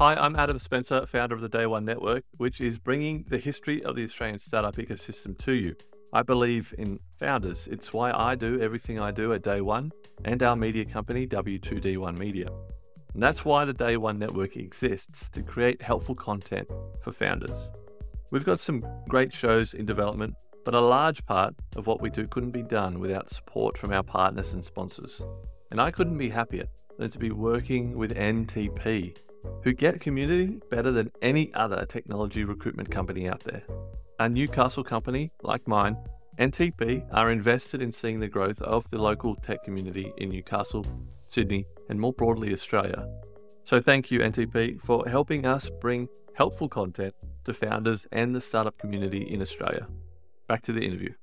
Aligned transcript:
Hi, 0.00 0.14
I'm 0.14 0.34
Adam 0.34 0.58
Spencer, 0.58 1.04
founder 1.04 1.34
of 1.34 1.42
the 1.42 1.48
Day 1.50 1.66
One 1.66 1.84
Network, 1.84 2.24
which 2.38 2.62
is 2.62 2.78
bringing 2.78 3.26
the 3.28 3.36
history 3.36 3.84
of 3.84 3.96
the 3.96 4.04
Australian 4.04 4.38
startup 4.38 4.76
ecosystem 4.76 5.36
to 5.40 5.52
you. 5.52 5.76
I 6.14 6.22
believe 6.22 6.74
in 6.78 7.00
founders. 7.18 7.68
It's 7.68 7.92
why 7.92 8.10
I 8.10 8.34
do 8.34 8.58
everything 8.62 8.98
I 8.98 9.10
do 9.10 9.34
at 9.34 9.42
Day 9.42 9.60
One 9.60 9.92
and 10.24 10.42
our 10.42 10.56
media 10.56 10.86
company, 10.86 11.26
W2D1 11.26 12.16
Media. 12.16 12.48
And 13.12 13.22
that's 13.22 13.44
why 13.44 13.66
the 13.66 13.74
Day 13.74 13.98
One 13.98 14.18
Network 14.18 14.56
exists 14.56 15.28
to 15.28 15.42
create 15.42 15.82
helpful 15.82 16.14
content 16.14 16.68
for 17.02 17.12
founders. 17.12 17.70
We've 18.30 18.42
got 18.42 18.58
some 18.58 18.82
great 19.06 19.34
shows 19.34 19.74
in 19.74 19.84
development, 19.84 20.34
but 20.64 20.74
a 20.74 20.80
large 20.80 21.26
part 21.26 21.54
of 21.76 21.86
what 21.86 22.00
we 22.00 22.08
do 22.08 22.26
couldn't 22.26 22.52
be 22.52 22.62
done 22.62 23.00
without 23.00 23.28
support 23.28 23.76
from 23.76 23.92
our 23.92 24.02
partners 24.02 24.54
and 24.54 24.64
sponsors. 24.64 25.20
And 25.70 25.78
I 25.78 25.90
couldn't 25.90 26.16
be 26.16 26.30
happier 26.30 26.64
than 26.96 27.10
to 27.10 27.18
be 27.18 27.32
working 27.32 27.98
with 27.98 28.16
NTP, 28.16 29.14
who 29.62 29.72
get 29.72 30.00
community 30.00 30.60
better 30.70 30.90
than 30.90 31.10
any 31.22 31.52
other 31.54 31.84
technology 31.86 32.44
recruitment 32.44 32.90
company 32.90 33.28
out 33.28 33.40
there. 33.40 33.62
A 34.18 34.28
Newcastle 34.28 34.84
company 34.84 35.32
like 35.42 35.66
mine, 35.66 35.96
NTP 36.38 37.06
are 37.12 37.30
invested 37.30 37.82
in 37.82 37.92
seeing 37.92 38.20
the 38.20 38.28
growth 38.28 38.62
of 38.62 38.88
the 38.90 38.98
local 38.98 39.34
tech 39.36 39.62
community 39.64 40.12
in 40.16 40.30
Newcastle, 40.30 40.86
Sydney, 41.26 41.66
and 41.88 42.00
more 42.00 42.12
broadly 42.12 42.52
Australia. 42.52 43.06
So 43.64 43.80
thank 43.80 44.10
you, 44.10 44.20
NTP, 44.20 44.80
for 44.80 45.08
helping 45.08 45.46
us 45.46 45.70
bring 45.80 46.08
helpful 46.34 46.68
content 46.68 47.14
to 47.44 47.54
founders 47.54 48.06
and 48.10 48.34
the 48.34 48.40
startup 48.40 48.78
community 48.78 49.22
in 49.22 49.42
Australia. 49.42 49.86
Back 50.48 50.62
to 50.62 50.72
the 50.72 50.84
interview. 50.84 51.14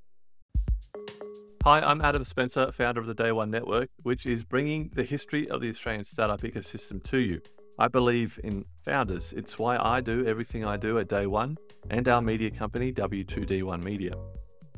Hi, 1.64 1.82
I'm 1.82 2.02
Adam 2.02 2.24
Spencer, 2.24 2.72
founder 2.72 3.02
of 3.02 3.08
the 3.08 3.14
Day 3.14 3.32
One 3.32 3.52
Network, 3.52 3.90
which 4.04 4.26
is 4.26 4.44
bringing 4.44 4.92
the 4.94 5.04
history 5.04 5.50
of 5.50 5.62
the 5.62 5.70
Australian 5.70 6.06
startup 6.06 6.42
ecosystem 6.42 7.04
to 7.04 7.18
you. 7.18 7.42
I 7.80 7.88
believe 7.88 8.40
in 8.44 8.66
founders. 8.84 9.34
It's 9.34 9.60
why 9.60 9.78
I 9.78 10.02
do 10.02 10.26
everything 10.26 10.66
I 10.66 10.78
do 10.78 10.98
at 10.98 11.08
Day 11.08 11.28
One 11.28 11.58
and 11.92 12.08
our 12.08 12.22
media 12.22 12.50
company, 12.50 12.92
W2D1 12.92 13.84
Media. 13.84 14.14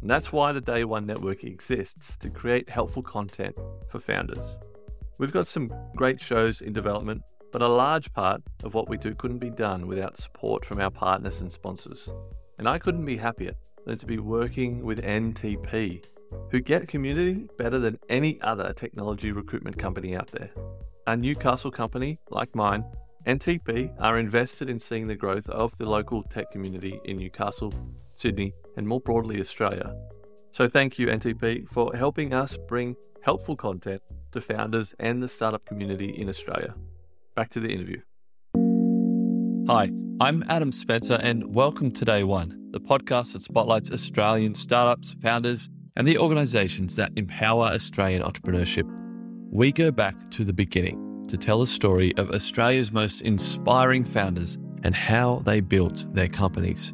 And 0.02 0.10
that's 0.10 0.34
why 0.34 0.52
the 0.52 0.60
Day 0.60 0.84
One 0.84 1.06
Network 1.06 1.46
exists 1.46 2.18
to 2.18 2.30
create 2.30 2.70
helpful 2.70 3.02
content 3.02 3.56
for 3.90 4.02
founders. 4.02 4.60
We've 5.18 5.32
got 5.32 5.48
some 5.48 5.72
great 5.96 6.22
shows 6.22 6.60
in 6.60 6.74
development, 6.74 7.22
but 7.54 7.62
a 7.62 7.68
large 7.70 8.12
part 8.12 8.42
of 8.66 8.74
what 8.74 8.90
we 8.90 8.98
do 8.98 9.16
couldn't 9.16 9.40
be 9.40 9.50
done 9.50 9.88
without 9.88 10.18
support 10.18 10.66
from 10.66 10.82
our 10.82 10.92
partners 10.92 11.40
and 11.40 11.50
sponsors. 11.50 12.14
And 12.58 12.68
I 12.68 12.80
couldn't 12.80 13.06
be 13.06 13.16
happier 13.16 13.54
than 13.86 13.98
to 13.98 14.06
be 14.06 14.20
working 14.20 14.84
with 14.84 15.02
NTP, 15.02 16.04
who 16.52 16.60
get 16.60 16.90
community 16.90 17.48
better 17.58 17.80
than 17.80 17.98
any 18.10 18.42
other 18.42 18.74
technology 18.74 19.32
recruitment 19.32 19.78
company 19.78 20.18
out 20.18 20.32
there. 20.32 20.52
A 21.10 21.18
Newcastle 21.18 21.72
company 21.72 22.20
like 22.30 22.54
mine, 22.54 22.86
NTP 23.26 23.96
are 24.00 24.20
invested 24.20 24.70
in 24.70 24.80
seeing 24.80 25.08
the 25.08 25.16
growth 25.16 25.50
of 25.50 25.76
the 25.80 25.90
local 25.90 26.22
tech 26.22 26.52
community 26.52 27.02
in 27.04 27.18
Newcastle, 27.18 27.74
Sydney, 28.14 28.54
and 28.78 28.88
more 28.88 29.02
broadly 29.02 29.40
Australia. 29.40 29.96
So 30.52 30.70
thank 30.70 31.00
you, 31.00 31.08
NTP, 31.08 31.68
for 31.68 31.96
helping 31.96 32.32
us 32.32 32.58
bring 32.68 32.96
helpful 33.24 33.56
content 33.56 34.04
to 34.34 34.40
founders 34.40 34.94
and 35.00 35.24
the 35.24 35.28
startup 35.28 35.66
community 35.66 36.10
in 36.10 36.30
Australia. 36.30 36.76
Back 37.36 37.50
to 37.50 37.60
the 37.60 37.74
interview. 37.74 38.02
Hi, 39.68 39.90
I'm 40.22 40.44
Adam 40.48 40.72
Spencer, 40.72 41.18
and 41.24 41.56
welcome 41.56 41.90
to 41.90 42.06
Day 42.06 42.24
One, 42.24 42.70
the 42.70 42.80
podcast 42.80 43.34
that 43.34 43.42
spotlights 43.42 43.90
Australian 43.90 44.54
startups, 44.54 45.16
founders, 45.24 45.70
and 45.96 46.08
the 46.08 46.20
organizations 46.20 46.98
that 46.98 47.14
empower 47.16 47.66
Australian 47.66 48.22
entrepreneurship. 48.22 48.99
We 49.52 49.72
go 49.72 49.90
back 49.90 50.30
to 50.32 50.46
the 50.46 50.54
beginning 50.54 51.26
to 51.28 51.36
tell 51.36 51.62
the 51.62 51.66
story 51.66 52.16
of 52.18 52.30
Australia's 52.30 52.92
most 52.92 53.22
inspiring 53.22 54.06
founders 54.06 54.60
and 54.84 54.94
how 54.94 55.40
they 55.40 55.60
built 55.60 56.06
their 56.14 56.28
companies. 56.28 56.94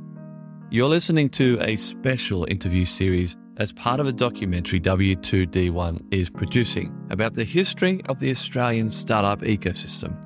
You're 0.69 0.87
listening 0.87 1.27
to 1.31 1.57
a 1.59 1.75
special 1.75 2.45
interview 2.49 2.85
series 2.85 3.35
as 3.57 3.73
part 3.73 3.99
of 3.99 4.07
a 4.07 4.13
documentary 4.13 4.79
W2D1 4.79 6.01
is 6.11 6.29
producing 6.29 6.95
about 7.09 7.33
the 7.33 7.43
history 7.43 8.01
of 8.07 8.19
the 8.19 8.31
Australian 8.31 8.89
startup 8.89 9.41
ecosystem. 9.41 10.17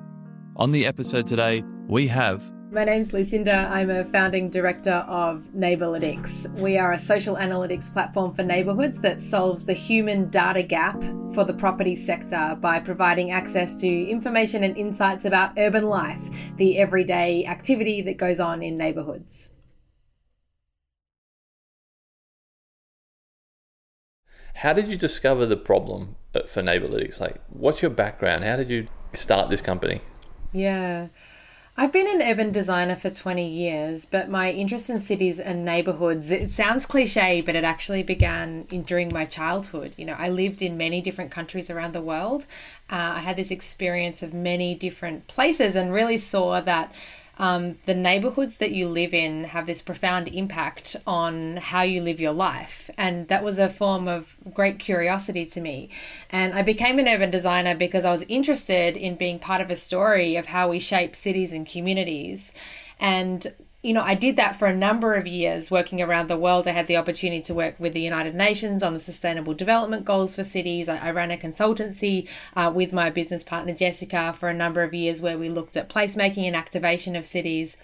On 0.54 0.70
the 0.70 0.86
episode 0.86 1.26
today, 1.26 1.64
we 1.88 2.06
have 2.06 2.48
my 2.70 2.84
name's 2.84 3.12
Lucinda. 3.12 3.66
I'm 3.68 3.90
a 3.90 4.04
founding 4.04 4.48
director 4.48 5.04
of 5.08 5.42
Neighbourlytics. 5.56 6.52
We 6.54 6.78
are 6.78 6.92
a 6.92 6.98
social 6.98 7.34
analytics 7.34 7.92
platform 7.92 8.32
for 8.32 8.44
neighbourhoods 8.44 9.00
that 9.00 9.20
solves 9.20 9.64
the 9.64 9.72
human 9.72 10.30
data 10.30 10.62
gap 10.62 11.02
for 11.34 11.44
the 11.44 11.52
property 11.52 11.96
sector 11.96 12.56
by 12.60 12.78
providing 12.78 13.32
access 13.32 13.74
to 13.80 13.88
information 13.88 14.62
and 14.62 14.76
insights 14.76 15.24
about 15.24 15.58
urban 15.58 15.84
life, 15.84 16.28
the 16.58 16.78
everyday 16.78 17.44
activity 17.44 18.02
that 18.02 18.16
goes 18.16 18.38
on 18.38 18.62
in 18.62 18.76
neighbourhoods. 18.76 19.50
How 24.54 24.72
did 24.74 24.88
you 24.88 24.96
discover 24.96 25.44
the 25.44 25.56
problem 25.56 26.16
uh, 26.34 26.42
for 26.46 26.62
Neighbourlytics? 26.62 27.18
Like, 27.18 27.40
what's 27.48 27.82
your 27.82 27.90
background? 27.90 28.44
How 28.44 28.56
did 28.56 28.68
you 28.68 28.86
start 29.14 29.48
this 29.48 29.60
company? 29.60 30.02
Yeah. 30.52 31.08
I've 31.76 31.92
been 31.92 32.08
an 32.08 32.20
urban 32.20 32.52
designer 32.52 32.96
for 32.96 33.10
20 33.10 33.46
years, 33.46 34.04
but 34.04 34.28
my 34.28 34.50
interest 34.50 34.90
in 34.90 34.98
cities 34.98 35.40
and 35.40 35.64
neighborhoods, 35.64 36.30
it 36.30 36.50
sounds 36.52 36.84
cliche, 36.84 37.40
but 37.40 37.54
it 37.54 37.64
actually 37.64 38.02
began 38.02 38.66
in, 38.70 38.82
during 38.82 39.10
my 39.12 39.24
childhood. 39.24 39.94
You 39.96 40.04
know, 40.04 40.16
I 40.18 40.28
lived 40.28 40.62
in 40.62 40.76
many 40.76 41.00
different 41.00 41.30
countries 41.30 41.70
around 41.70 41.92
the 41.92 42.02
world. 42.02 42.46
Uh, 42.90 43.14
I 43.16 43.20
had 43.20 43.36
this 43.36 43.50
experience 43.50 44.22
of 44.22 44.34
many 44.34 44.74
different 44.74 45.26
places 45.28 45.76
and 45.76 45.92
really 45.92 46.18
saw 46.18 46.60
that 46.60 46.92
um, 47.40 47.78
the 47.86 47.94
neighborhoods 47.94 48.58
that 48.58 48.72
you 48.72 48.86
live 48.86 49.14
in 49.14 49.44
have 49.44 49.66
this 49.66 49.80
profound 49.80 50.28
impact 50.28 50.94
on 51.06 51.56
how 51.56 51.80
you 51.80 52.02
live 52.02 52.20
your 52.20 52.34
life. 52.34 52.90
And 52.98 53.28
that 53.28 53.42
was 53.42 53.58
a 53.58 53.70
form 53.70 54.08
of 54.08 54.36
great 54.52 54.78
curiosity 54.78 55.46
to 55.46 55.60
me. 55.62 55.88
And 56.28 56.52
I 56.52 56.60
became 56.60 56.98
an 56.98 57.08
urban 57.08 57.30
designer 57.30 57.74
because 57.74 58.04
I 58.04 58.12
was 58.12 58.26
interested 58.28 58.94
in 58.94 59.14
being 59.14 59.38
part 59.38 59.62
of 59.62 59.70
a 59.70 59.76
story 59.76 60.36
of 60.36 60.48
how 60.48 60.68
we 60.68 60.78
shape 60.80 61.16
cities 61.16 61.54
and 61.54 61.66
communities. 61.66 62.52
And 63.00 63.54
you 63.82 63.94
know, 63.94 64.02
I 64.02 64.14
did 64.14 64.36
that 64.36 64.56
for 64.56 64.66
a 64.66 64.76
number 64.76 65.14
of 65.14 65.26
years 65.26 65.70
working 65.70 66.02
around 66.02 66.28
the 66.28 66.36
world. 66.36 66.68
I 66.68 66.72
had 66.72 66.86
the 66.86 66.98
opportunity 66.98 67.40
to 67.42 67.54
work 67.54 67.76
with 67.78 67.94
the 67.94 68.02
United 68.02 68.34
Nations 68.34 68.82
on 68.82 68.92
the 68.92 69.00
Sustainable 69.00 69.54
Development 69.54 70.04
Goals 70.04 70.36
for 70.36 70.44
cities. 70.44 70.86
I, 70.86 70.98
I 70.98 71.10
ran 71.12 71.30
a 71.30 71.38
consultancy 71.38 72.28
uh, 72.54 72.70
with 72.74 72.92
my 72.92 73.08
business 73.08 73.42
partner 73.42 73.72
Jessica 73.72 74.34
for 74.34 74.50
a 74.50 74.54
number 74.54 74.82
of 74.82 74.92
years 74.92 75.22
where 75.22 75.38
we 75.38 75.48
looked 75.48 75.78
at 75.78 75.88
placemaking 75.88 76.44
and 76.44 76.54
activation 76.54 77.16
of 77.16 77.24
cities. 77.24 77.78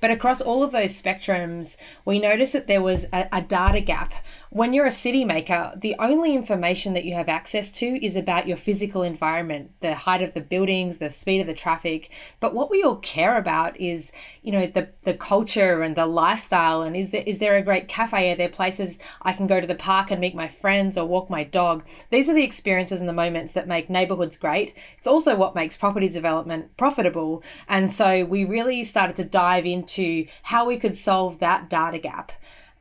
But 0.00 0.10
across 0.10 0.40
all 0.40 0.62
of 0.62 0.70
those 0.70 1.00
spectrums, 1.00 1.76
we 2.04 2.18
noticed 2.18 2.52
that 2.52 2.66
there 2.66 2.82
was 2.82 3.06
a, 3.12 3.28
a, 3.32 3.42
data 3.42 3.80
gap. 3.80 4.14
When 4.50 4.72
you're 4.72 4.86
a 4.86 4.90
city 4.90 5.24
maker, 5.24 5.72
the 5.76 5.96
only 5.98 6.34
information 6.34 6.94
that 6.94 7.04
you 7.04 7.14
have 7.14 7.28
access 7.28 7.70
to 7.72 8.04
is 8.04 8.16
about 8.16 8.46
your 8.46 8.56
physical 8.56 9.02
environment, 9.02 9.72
the 9.80 9.94
height 9.94 10.22
of 10.22 10.34
the 10.34 10.40
buildings, 10.40 10.98
the 10.98 11.10
speed 11.10 11.40
of 11.40 11.46
the 11.46 11.54
traffic. 11.54 12.10
But 12.40 12.54
what 12.54 12.70
we 12.70 12.82
all 12.82 12.96
care 12.96 13.36
about 13.36 13.78
is, 13.80 14.12
you 14.42 14.52
know, 14.52 14.66
the, 14.66 14.88
the 15.02 15.14
culture 15.14 15.82
and 15.82 15.96
the 15.96 16.06
lifestyle. 16.06 16.82
And 16.82 16.96
is 16.96 17.10
there, 17.10 17.24
is 17.26 17.38
there 17.38 17.56
a 17.56 17.62
great 17.62 17.88
cafe? 17.88 18.32
Are 18.32 18.36
there 18.36 18.48
places 18.48 18.98
I 19.22 19.32
can 19.32 19.46
go 19.46 19.60
to 19.60 19.66
the 19.66 19.74
park 19.74 20.10
and 20.10 20.20
meet 20.20 20.34
my 20.34 20.48
friends 20.48 20.96
or 20.96 21.06
walk 21.06 21.28
my 21.28 21.44
dog? 21.44 21.86
These 22.10 22.30
are 22.30 22.34
the 22.34 22.44
experiences 22.44 23.00
and 23.00 23.08
the 23.08 23.12
moments 23.12 23.52
that 23.54 23.68
make 23.68 23.90
neighborhoods 23.90 24.36
great. 24.36 24.74
It's 24.96 25.06
also 25.06 25.36
what 25.36 25.54
makes 25.54 25.76
property 25.76 26.08
development 26.08 26.76
profitable. 26.76 27.42
And 27.68 27.92
so 27.92 28.24
we 28.24 28.44
really 28.44 28.84
started 28.84 29.16
to 29.16 29.24
dive 29.24 29.66
into 29.66 29.88
into 29.88 30.30
how 30.42 30.66
we 30.66 30.78
could 30.78 30.94
solve 30.94 31.38
that 31.40 31.70
data 31.70 31.98
gap. 31.98 32.32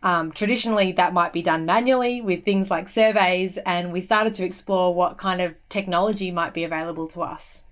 Um, 0.03 0.31
traditionally, 0.31 0.91
that 0.93 1.13
might 1.13 1.33
be 1.33 1.41
done 1.41 1.65
manually 1.65 2.21
with 2.21 2.45
things 2.45 2.69
like 2.69 2.87
surveys, 2.87 3.57
and 3.59 3.91
we 3.91 4.01
started 4.01 4.33
to 4.35 4.45
explore 4.45 4.93
what 4.93 5.17
kind 5.17 5.41
of 5.41 5.55
technology 5.69 6.31
might 6.31 6.53
be 6.53 6.63
available 6.63 7.07
to 7.09 7.21
us. 7.21 7.63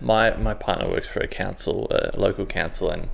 My 0.00 0.34
my 0.36 0.54
partner 0.54 0.88
works 0.88 1.08
for 1.08 1.20
a 1.20 1.28
council, 1.28 1.88
a 1.90 2.18
local 2.18 2.46
council, 2.46 2.90
and 2.90 3.08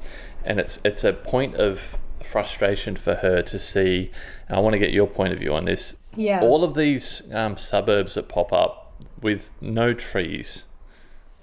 and 0.44 0.60
it's 0.60 0.78
it's 0.84 1.02
a 1.02 1.12
point 1.12 1.56
of 1.56 1.80
frustration 2.24 2.96
for 2.96 3.14
her 3.16 3.42
to 3.42 3.58
see. 3.58 4.10
I 4.50 4.60
want 4.60 4.74
to 4.74 4.78
get 4.78 4.92
your 4.92 5.06
point 5.06 5.32
of 5.32 5.38
view 5.38 5.54
on 5.54 5.64
this. 5.64 5.96
Yeah. 6.14 6.40
All 6.40 6.62
of 6.62 6.74
these 6.74 7.22
um, 7.32 7.56
suburbs 7.56 8.14
that 8.14 8.28
pop 8.28 8.52
up 8.52 8.92
with 9.20 9.50
no 9.60 9.94
trees. 9.94 10.64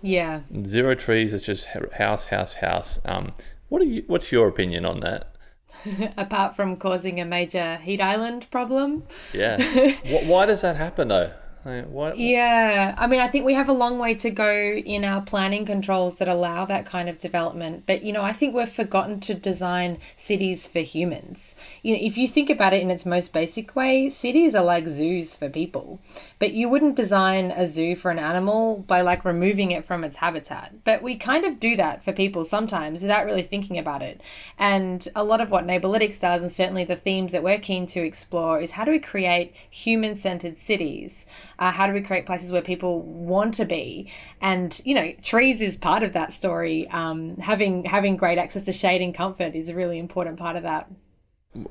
Yeah. 0.01 0.41
Zero 0.67 0.95
trees. 0.95 1.33
It's 1.33 1.43
just 1.43 1.65
house, 1.65 2.25
house, 2.25 2.53
house. 2.55 2.99
Um, 3.05 3.33
what 3.69 3.81
are 3.81 3.85
you? 3.85 4.03
What's 4.07 4.31
your 4.31 4.47
opinion 4.47 4.85
on 4.85 4.99
that? 5.01 5.34
Apart 6.17 6.55
from 6.55 6.77
causing 6.77 7.19
a 7.19 7.25
major 7.25 7.77
heat 7.77 8.01
island 8.01 8.47
problem. 8.51 9.03
Yeah. 9.33 9.61
Why 10.25 10.45
does 10.45 10.61
that 10.61 10.75
happen 10.75 11.07
though? 11.07 11.31
What? 11.65 12.19
Yeah, 12.19 12.93
I 12.95 13.07
mean, 13.07 13.19
I 13.19 13.27
think 13.27 13.43
we 13.43 13.55
have 13.55 13.69
a 13.69 13.73
long 13.73 13.97
way 13.97 14.13
to 14.15 14.29
go 14.29 14.51
in 14.51 15.03
our 15.03 15.21
planning 15.21 15.65
controls 15.65 16.15
that 16.15 16.27
allow 16.27 16.65
that 16.65 16.85
kind 16.85 17.09
of 17.09 17.17
development. 17.17 17.85
But 17.87 18.03
you 18.03 18.13
know, 18.13 18.21
I 18.21 18.33
think 18.33 18.53
we've 18.53 18.69
forgotten 18.69 19.19
to 19.21 19.33
design 19.33 19.97
cities 20.15 20.67
for 20.67 20.79
humans. 20.79 21.55
You 21.81 21.95
know, 21.95 21.99
if 22.03 22.17
you 22.17 22.27
think 22.27 22.51
about 22.51 22.73
it 22.73 22.83
in 22.83 22.91
its 22.91 23.03
most 23.03 23.33
basic 23.33 23.75
way, 23.75 24.09
cities 24.09 24.53
are 24.53 24.63
like 24.63 24.87
zoos 24.87 25.35
for 25.35 25.49
people. 25.49 25.99
But 26.37 26.53
you 26.53 26.69
wouldn't 26.69 26.95
design 26.95 27.49
a 27.49 27.65
zoo 27.65 27.95
for 27.95 28.11
an 28.11 28.19
animal 28.19 28.85
by 28.87 29.01
like 29.01 29.25
removing 29.25 29.71
it 29.71 29.85
from 29.85 30.03
its 30.03 30.17
habitat. 30.17 30.83
But 30.83 31.01
we 31.01 31.15
kind 31.15 31.45
of 31.45 31.59
do 31.59 31.75
that 31.77 32.03
for 32.03 32.13
people 32.13 32.45
sometimes 32.45 33.01
without 33.01 33.25
really 33.25 33.41
thinking 33.41 33.79
about 33.79 34.03
it. 34.03 34.21
And 34.59 35.07
a 35.15 35.23
lot 35.23 35.41
of 35.41 35.49
what 35.49 35.65
Neighbourlytics 35.65 36.21
does, 36.21 36.43
and 36.43 36.51
certainly 36.51 36.83
the 36.83 36.95
themes 36.95 37.31
that 37.31 37.41
we're 37.41 37.57
keen 37.57 37.87
to 37.87 38.05
explore, 38.05 38.61
is 38.61 38.71
how 38.71 38.85
do 38.85 38.91
we 38.91 38.99
create 38.99 39.55
human-centered 39.71 40.57
cities 40.57 41.25
uh, 41.59 41.71
how 41.71 41.87
do 41.87 41.93
we 41.93 42.01
create 42.01 42.25
places 42.25 42.51
where 42.51 42.61
people 42.61 43.01
want 43.01 43.53
to 43.55 43.65
be? 43.65 44.11
And 44.41 44.79
you 44.85 44.95
know, 44.95 45.13
trees 45.23 45.61
is 45.61 45.77
part 45.77 46.03
of 46.03 46.13
that 46.13 46.33
story. 46.33 46.87
Um, 46.89 47.37
having 47.37 47.85
having 47.85 48.17
great 48.17 48.37
access 48.37 48.63
to 48.63 48.73
shade 48.73 49.01
and 49.01 49.13
comfort 49.13 49.55
is 49.55 49.69
a 49.69 49.75
really 49.75 49.99
important 49.99 50.37
part 50.37 50.55
of 50.55 50.63
that. 50.63 50.89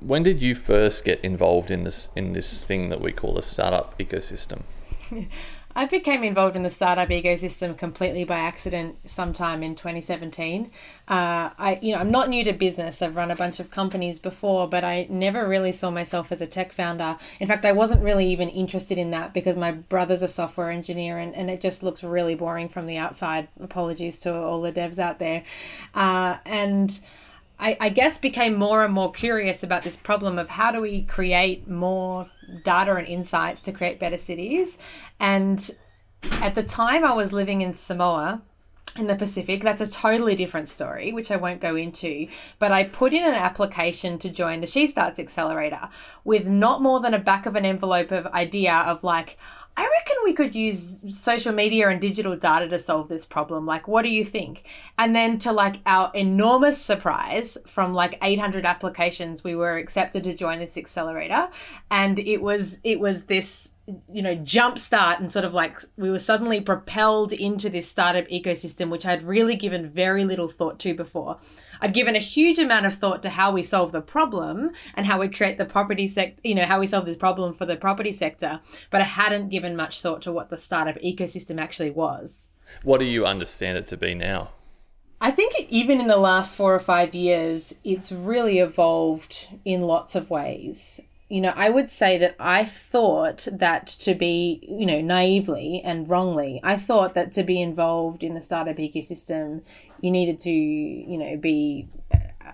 When 0.01 0.23
did 0.23 0.41
you 0.41 0.55
first 0.55 1.05
get 1.05 1.21
involved 1.21 1.71
in 1.71 1.85
this 1.85 2.09
in 2.17 2.33
this 2.33 2.59
thing 2.59 2.89
that 2.89 3.01
we 3.01 3.13
call 3.13 3.35
the 3.35 3.43
startup 3.43 3.99
ecosystem? 3.99 4.63
I 5.77 5.87
became 5.87 6.23
involved 6.23 6.55
in 6.55 6.63
the 6.63 6.71
startup 6.71 7.09
ecosystem 7.09 7.77
completely 7.77 8.25
by 8.25 8.39
accident 8.39 9.09
sometime 9.09 9.63
in 9.63 9.75
2017. 9.75 10.71
Uh, 11.09 11.51
I, 11.59 11.81
you 11.83 11.93
know, 11.93 11.99
I'm 11.99 12.13
not 12.13 12.29
new 12.29 12.45
to 12.45 12.53
business. 12.53 13.03
I've 13.03 13.17
run 13.17 13.33
a 13.33 13.37
bunch 13.37 13.59
of 13.59 13.73
companies 13.73 14.21
before, 14.21 14.69
but 14.69 14.85
I 14.85 15.09
never 15.11 15.49
really 15.49 15.73
saw 15.73 15.91
myself 15.91 16.31
as 16.31 16.41
a 16.41 16.47
tech 16.47 16.73
founder. 16.73 17.17
In 17.41 17.49
fact, 17.49 17.65
I 17.65 17.73
wasn't 17.73 18.05
really 18.05 18.29
even 18.29 18.49
interested 18.51 18.99
in 18.99 19.11
that 19.11 19.35
because 19.35 19.57
my 19.57 19.73
brother's 19.73 20.23
a 20.23 20.29
software 20.29 20.71
engineer 20.71 21.19
and, 21.19 21.35
and 21.35 21.51
it 21.51 21.61
just 21.61 21.83
looked 21.83 22.05
really 22.05 22.37
boring 22.37 22.69
from 22.69 22.87
the 22.87 22.97
outside. 22.97 23.49
Apologies 23.61 24.19
to 24.19 24.35
all 24.35 24.61
the 24.61 24.73
devs 24.73 25.01
out 25.01 25.19
there. 25.19 25.43
Uh, 25.93 26.37
and 26.47 27.01
I, 27.65 27.79
I 27.81 27.89
guess 27.89 28.19
became 28.19 28.57
more 28.57 28.85
and 28.85 28.93
more 28.93 29.11
curious 29.11 29.63
about 29.63 29.85
this 29.85 29.97
problem 29.97 30.39
of 30.39 30.51
how 30.51 30.71
do 30.71 30.83
we 30.83 31.03
create 31.05 31.67
more 31.67 32.29
data 32.63 32.95
and 32.95 33.09
insights 33.09 33.63
to 33.63 33.73
create 33.73 33.99
better 33.99 34.19
cities. 34.19 34.79
And 35.19 35.71
at 36.43 36.55
the 36.55 36.63
time, 36.63 37.07
I 37.07 37.15
was 37.15 37.33
living 37.33 37.63
in 37.63 37.73
Samoa 37.73 38.43
in 38.99 39.07
the 39.07 39.17
Pacific. 39.17 39.63
That's 39.63 39.81
a 39.81 39.91
totally 39.91 40.37
different 40.37 40.69
story, 40.69 41.15
which 41.15 41.31
I 41.31 41.37
won't 41.37 41.63
go 41.63 41.75
into. 41.75 42.29
But 42.59 42.71
I 42.71 42.85
put 42.85 43.15
in 43.15 43.25
an 43.25 43.33
application 43.33 44.19
to 44.19 44.29
join 44.29 44.61
the 44.61 44.67
She 44.67 44.87
Starts 44.87 45.19
Accelerator 45.19 45.89
with 46.23 46.47
not 46.47 46.83
more 46.83 47.01
than 47.01 47.15
a 47.15 47.19
back 47.19 47.47
of 47.47 47.57
an 47.57 47.65
envelope 47.65 48.11
of 48.11 48.27
idea 48.27 48.75
of 48.75 49.05
like, 49.05 49.39
I 49.77 49.83
reckon 49.83 50.17
we 50.25 50.35
could 50.35 50.55
use 50.55 51.01
social 51.09 51.53
media 51.53 51.89
and 51.89 52.01
digital 52.01 52.37
data 52.37 52.69
to 52.69 52.79
solve 52.79 53.09
this 53.09 53.27
problem. 53.27 53.67
Like, 53.67 53.89
what 53.89 54.03
do 54.03 54.11
you 54.11 54.25
think? 54.25 54.69
And 54.99 55.15
then, 55.15 55.39
to 55.39 55.53
like 55.53 55.77
our 55.87 56.11
enormous 56.15 56.81
surprise, 56.81 57.59
from 57.67 57.93
like 57.93 58.19
800 58.23 58.65
applications, 58.65 59.43
we 59.43 59.57
were 59.57 59.77
accepted 59.77 60.25
to 60.25 60.35
join 60.35 60.61
this 60.61 60.79
accelerator, 60.79 61.49
and 61.91 62.19
it 62.19 62.41
was 62.41 62.79
it 62.85 63.01
was 63.01 63.27
this 63.27 63.74
you 63.87 64.23
know 64.23 64.35
jump 64.35 64.79
start 64.79 65.21
and 65.21 65.31
sort 65.31 65.45
of 65.45 65.53
like 65.53 65.79
we 65.99 66.11
were 66.11 66.19
suddenly 66.19 66.61
propelled 66.61 67.35
into 67.35 67.69
this 67.69 67.87
startup 67.87 68.27
ecosystem 68.29 68.89
which 68.89 69.05
i'd 69.05 69.23
really 69.23 69.57
given 69.57 69.91
very 69.91 70.25
little 70.25 70.49
thought 70.49 70.79
to 70.79 70.95
before. 70.95 71.39
I'd 71.83 71.93
given 71.93 72.17
a 72.17 72.21
huge 72.21 72.59
amount 72.59 72.87
of 72.87 72.95
thought 72.95 73.23
to 73.25 73.29
how 73.29 73.53
we 73.53 73.63
solve 73.63 73.93
the 73.93 74.01
problem 74.01 74.71
and 74.95 75.05
how 75.05 75.21
we 75.21 75.29
create 75.29 75.59
the 75.59 75.67
property 75.67 76.09
sector 76.09 76.41
you 76.43 76.55
know 76.55 76.65
how 76.65 76.81
we 76.81 76.87
solve 76.87 77.05
this 77.05 77.17
problem 77.17 77.53
for 77.53 77.67
the 77.67 77.77
property 77.77 78.13
sector 78.13 78.61
but 78.91 79.03
i 79.03 79.05
hadn't 79.05 79.51
given 79.51 79.77
much 79.77 80.01
thought 80.01 80.23
to 80.23 80.33
what 80.33 80.49
the 80.49 80.57
startup 80.57 80.97
ecosystem 80.97 81.61
actually 81.61 81.91
was. 81.91 82.51
What 82.83 82.99
do 82.99 83.05
you 83.05 83.27
understand 83.27 83.79
it 83.79 83.87
to 83.89 83.97
be 83.97 84.15
now? 84.15 84.51
I 85.21 85.31
think 85.31 85.55
even 85.71 86.01
in 86.01 86.07
the 86.07 86.17
last 86.17 86.57
four 86.57 86.75
or 86.75 86.81
five 86.81 87.15
years, 87.15 87.75
it's 87.85 88.13
really 88.13 88.59
evolved 88.59 89.49
in 89.65 89.83
lots 89.83 90.15
of 90.15 90.29
ways 90.31 91.01
you 91.29 91.41
know, 91.41 91.53
I 91.55 91.71
would 91.71 91.91
say 91.91 92.19
that 92.19 92.37
I 92.39 92.65
thought 92.65 93.49
that 93.51 93.87
to 93.87 94.15
be, 94.15 94.61
you 94.69 94.87
know, 94.87 95.01
naively 95.01 95.81
and 95.83 96.09
wrongly, 96.09 96.61
I 96.63 96.77
thought 96.77 97.15
that 97.15 97.33
to 97.33 97.43
be 97.43 97.61
involved 97.61 98.23
in 98.23 98.35
the 98.35 98.41
startup 98.41 98.77
ecosystem, 98.77 99.63
you 100.01 100.11
needed 100.11 100.39
to, 100.41 100.53
you 100.53 101.17
know, 101.17 101.37
be 101.37 101.89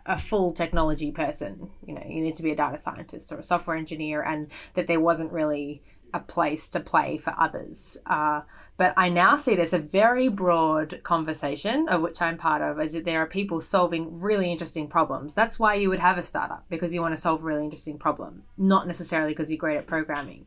a 0.06 0.18
full 0.18 0.52
technology 0.52 1.10
person. 1.10 1.70
You 1.86 1.94
know, 1.94 2.04
you 2.06 2.20
need 2.20 2.36
to 2.36 2.42
be 2.42 2.52
a 2.52 2.56
data 2.56 2.78
scientist 2.78 3.32
or 3.32 3.38
a 3.38 3.42
software 3.42 3.76
engineer, 3.76 4.22
and 4.22 4.50
that 4.74 4.86
there 4.86 5.00
wasn't 5.00 5.32
really 5.32 5.82
a 6.14 6.20
place 6.20 6.68
to 6.70 6.80
play 6.80 7.18
for 7.18 7.34
others. 7.38 7.98
Uh, 8.06 8.42
but 8.76 8.94
I 8.96 9.08
now 9.08 9.36
see 9.36 9.54
there's 9.54 9.72
a 9.72 9.78
very 9.78 10.28
broad 10.28 11.00
conversation 11.02 11.88
of 11.88 12.02
which 12.02 12.22
I'm 12.22 12.38
part 12.38 12.62
of, 12.62 12.80
is 12.80 12.92
that 12.94 13.04
there 13.04 13.20
are 13.20 13.26
people 13.26 13.60
solving 13.60 14.20
really 14.20 14.50
interesting 14.50 14.88
problems. 14.88 15.34
That's 15.34 15.58
why 15.58 15.74
you 15.74 15.88
would 15.88 15.98
have 15.98 16.18
a 16.18 16.22
startup 16.22 16.64
because 16.68 16.94
you 16.94 17.00
want 17.00 17.14
to 17.14 17.20
solve 17.20 17.42
a 17.42 17.44
really 17.44 17.64
interesting 17.64 17.98
problem, 17.98 18.42
not 18.56 18.86
necessarily 18.86 19.32
because 19.32 19.50
you're 19.50 19.58
great 19.58 19.76
at 19.76 19.86
programming. 19.86 20.46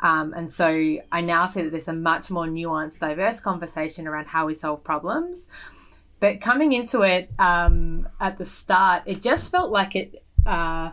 Um, 0.00 0.32
and 0.34 0.50
so 0.50 0.98
I 1.12 1.20
now 1.20 1.46
see 1.46 1.62
that 1.62 1.70
there's 1.70 1.88
a 1.88 1.92
much 1.92 2.30
more 2.30 2.46
nuanced, 2.46 2.98
diverse 2.98 3.40
conversation 3.40 4.08
around 4.08 4.26
how 4.26 4.46
we 4.46 4.54
solve 4.54 4.82
problems. 4.82 5.48
But 6.20 6.40
coming 6.40 6.72
into 6.72 7.02
it 7.02 7.30
um, 7.38 8.08
at 8.20 8.38
the 8.38 8.44
start, 8.44 9.02
it 9.06 9.22
just 9.22 9.50
felt 9.50 9.70
like 9.70 9.96
it. 9.96 10.24
Uh, 10.44 10.90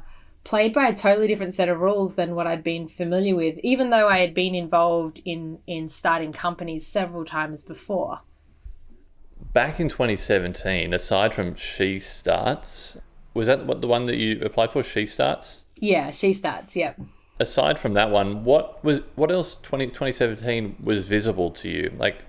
played 0.49 0.73
by 0.73 0.87
a 0.87 0.95
totally 0.95 1.27
different 1.27 1.53
set 1.53 1.69
of 1.69 1.79
rules 1.79 2.15
than 2.15 2.33
what 2.33 2.47
I'd 2.47 2.63
been 2.63 2.87
familiar 2.87 3.35
with, 3.35 3.59
even 3.59 3.91
though 3.91 4.07
I 4.07 4.17
had 4.17 4.33
been 4.33 4.55
involved 4.55 5.21
in, 5.23 5.59
in 5.67 5.87
starting 5.87 6.31
companies 6.31 6.87
several 6.87 7.23
times 7.23 7.61
before. 7.61 8.21
Back 9.53 9.79
in 9.79 9.89
2017, 9.89 10.91
aside 10.91 11.35
from 11.35 11.53
She 11.53 11.99
Starts, 11.99 12.97
was 13.35 13.45
that 13.45 13.67
what 13.67 13.81
the 13.81 13.87
one 13.87 14.07
that 14.07 14.15
you 14.15 14.41
applied 14.41 14.71
for? 14.71 14.81
She 14.81 15.05
Starts? 15.05 15.65
Yeah, 15.75 16.09
She 16.09 16.33
Starts, 16.33 16.75
yep. 16.75 16.99
Aside 17.39 17.77
from 17.77 17.93
that 17.93 18.09
one, 18.09 18.43
what 18.43 18.83
was 18.83 19.01
what 19.13 19.29
else 19.29 19.57
20, 19.61 19.85
2017 19.85 20.77
was 20.83 21.05
visible 21.05 21.51
to 21.51 21.69
you? 21.69 21.93
Like 21.95 22.23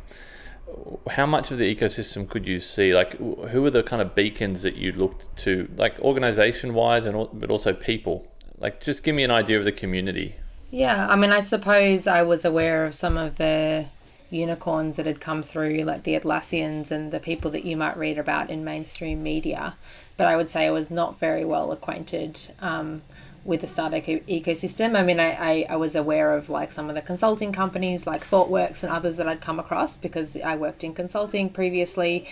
how 1.09 1.27
much 1.27 1.51
of 1.51 1.59
the 1.59 1.75
ecosystem 1.75 2.29
could 2.29 2.47
you 2.47 2.59
see? 2.59 2.95
Like, 2.95 3.19
who 3.19 3.63
were 3.63 3.71
the 3.71 3.83
kind 3.83 4.03
of 4.03 4.15
beacons 4.15 4.63
that 4.63 4.77
you 4.77 4.93
looked 4.93 5.35
to, 5.45 5.69
like 5.77 5.99
organization 6.01 6.75
wise, 6.75 7.05
and 7.05 7.29
but 7.33 7.51
also 7.51 7.73
people? 7.73 8.27
Like, 8.59 8.83
just 8.83 9.03
give 9.03 9.15
me 9.15 9.25
an 9.25 9.31
idea 9.31 9.59
of 9.59 9.65
the 9.65 9.73
community. 9.73 10.37
Yeah, 10.71 11.09
I 11.09 11.17
mean, 11.17 11.33
I 11.33 11.41
suppose 11.41 12.07
I 12.07 12.23
was 12.23 12.45
aware 12.45 12.85
of 12.85 12.95
some 12.95 13.17
of 13.17 13.37
the 13.37 13.87
unicorns 14.31 14.97
that 14.97 15.07
had 15.07 15.21
come 15.21 15.43
through, 15.43 15.79
like 15.79 16.05
the 16.05 16.19
Atlassians 16.19 16.91
and 16.91 17.11
the 17.11 17.21
people 17.21 17.51
that 17.51 17.65
you 17.65 17.77
might 17.77 17.97
read 17.97 18.19
about 18.19 18.51
in 18.51 18.65
mainstream 18.65 19.23
media. 19.23 19.75
But 20.17 20.29
I 20.29 20.37
would 20.37 20.51
say 20.51 20.67
I 20.67 20.71
was 20.71 20.91
not 20.91 21.19
very 21.19 21.45
well 21.45 21.73
acquainted 21.73 22.39
um, 22.61 23.03
with 23.45 23.63
the 23.63 23.67
startup 23.67 24.05
ecosystem. 24.05 24.97
I 24.97 25.03
mean, 25.03 25.19
I, 25.19 25.33
I, 25.33 25.67
I, 25.71 25.77
was 25.77 25.97
aware 25.97 26.35
of 26.37 26.51
like 26.51 26.71
some 26.71 26.89
of 26.89 26.95
the 26.95 27.01
consulting 27.01 27.53
companies 27.53 28.07
like 28.07 28.25
ThoughtWorks 28.25 28.83
and 28.83 28.93
others 28.93 29.17
that 29.17 29.27
I'd 29.27 29.41
come 29.41 29.59
across 29.59 29.97
because 29.97 30.37
I 30.37 30.57
worked 30.57 30.85
in 30.85 30.95
consulting 30.95 31.49
previously. 31.49 32.29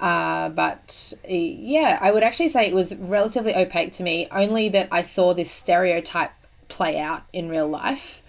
Uh, 0.00 0.48
but 0.50 1.14
yeah, 1.28 1.98
I 2.00 2.10
would 2.10 2.22
actually 2.22 2.48
say 2.48 2.66
it 2.66 2.74
was 2.74 2.94
relatively 2.96 3.54
opaque 3.54 3.92
to 3.94 4.02
me, 4.02 4.28
only 4.30 4.68
that 4.70 4.88
I 4.90 5.02
saw 5.02 5.34
this 5.34 5.50
stereotype 5.50 6.32
play 6.68 6.98
out 6.98 7.22
in 7.32 7.48
real 7.48 7.68
life 7.68 8.22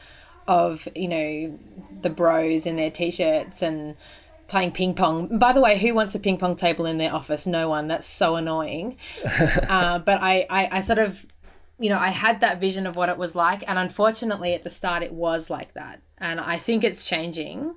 of, 0.48 0.88
you 0.96 1.08
know, 1.08 1.60
the 2.02 2.10
bros 2.10 2.66
in 2.66 2.76
their 2.76 2.92
t 2.92 3.12
shirts 3.12 3.62
and 3.62 3.96
playing 4.48 4.72
ping 4.72 4.94
pong. 4.94 5.40
By 5.40 5.54
the 5.54 5.62
way, 5.62 5.80
who 5.80 5.96
wants 5.96 6.14
a 6.16 6.20
ping 6.20 6.38
pong 6.38 6.56
table 6.56 6.86
in 6.86 6.98
their 6.98 7.14
office? 7.14 7.48
No 7.48 7.70
one. 7.70 7.88
That's 7.88 8.06
so 8.06 8.36
annoying. 8.36 8.98
uh, 9.26 10.00
but 10.00 10.22
I, 10.22 10.46
I, 10.50 10.70
I 10.74 10.82
sort 10.82 11.00
of 11.00 11.26
you 11.80 11.90
know, 11.90 12.00
I 12.00 12.10
had 12.10 12.42
that 12.42 12.60
vision 12.60 12.88
of 12.88 12.96
what 12.96 13.10
it 13.10 13.18
was 13.18 13.36
like. 13.36 13.64
And 13.68 13.78
unfortunately, 13.80 14.54
at 14.54 14.64
the 14.64 14.70
start, 14.70 15.04
it 15.04 15.14
was 15.14 15.50
like 15.50 15.74
that. 15.74 16.02
And 16.18 16.40
I 16.40 16.58
think 16.58 16.84
it's 16.84 17.04
changing. 17.04 17.76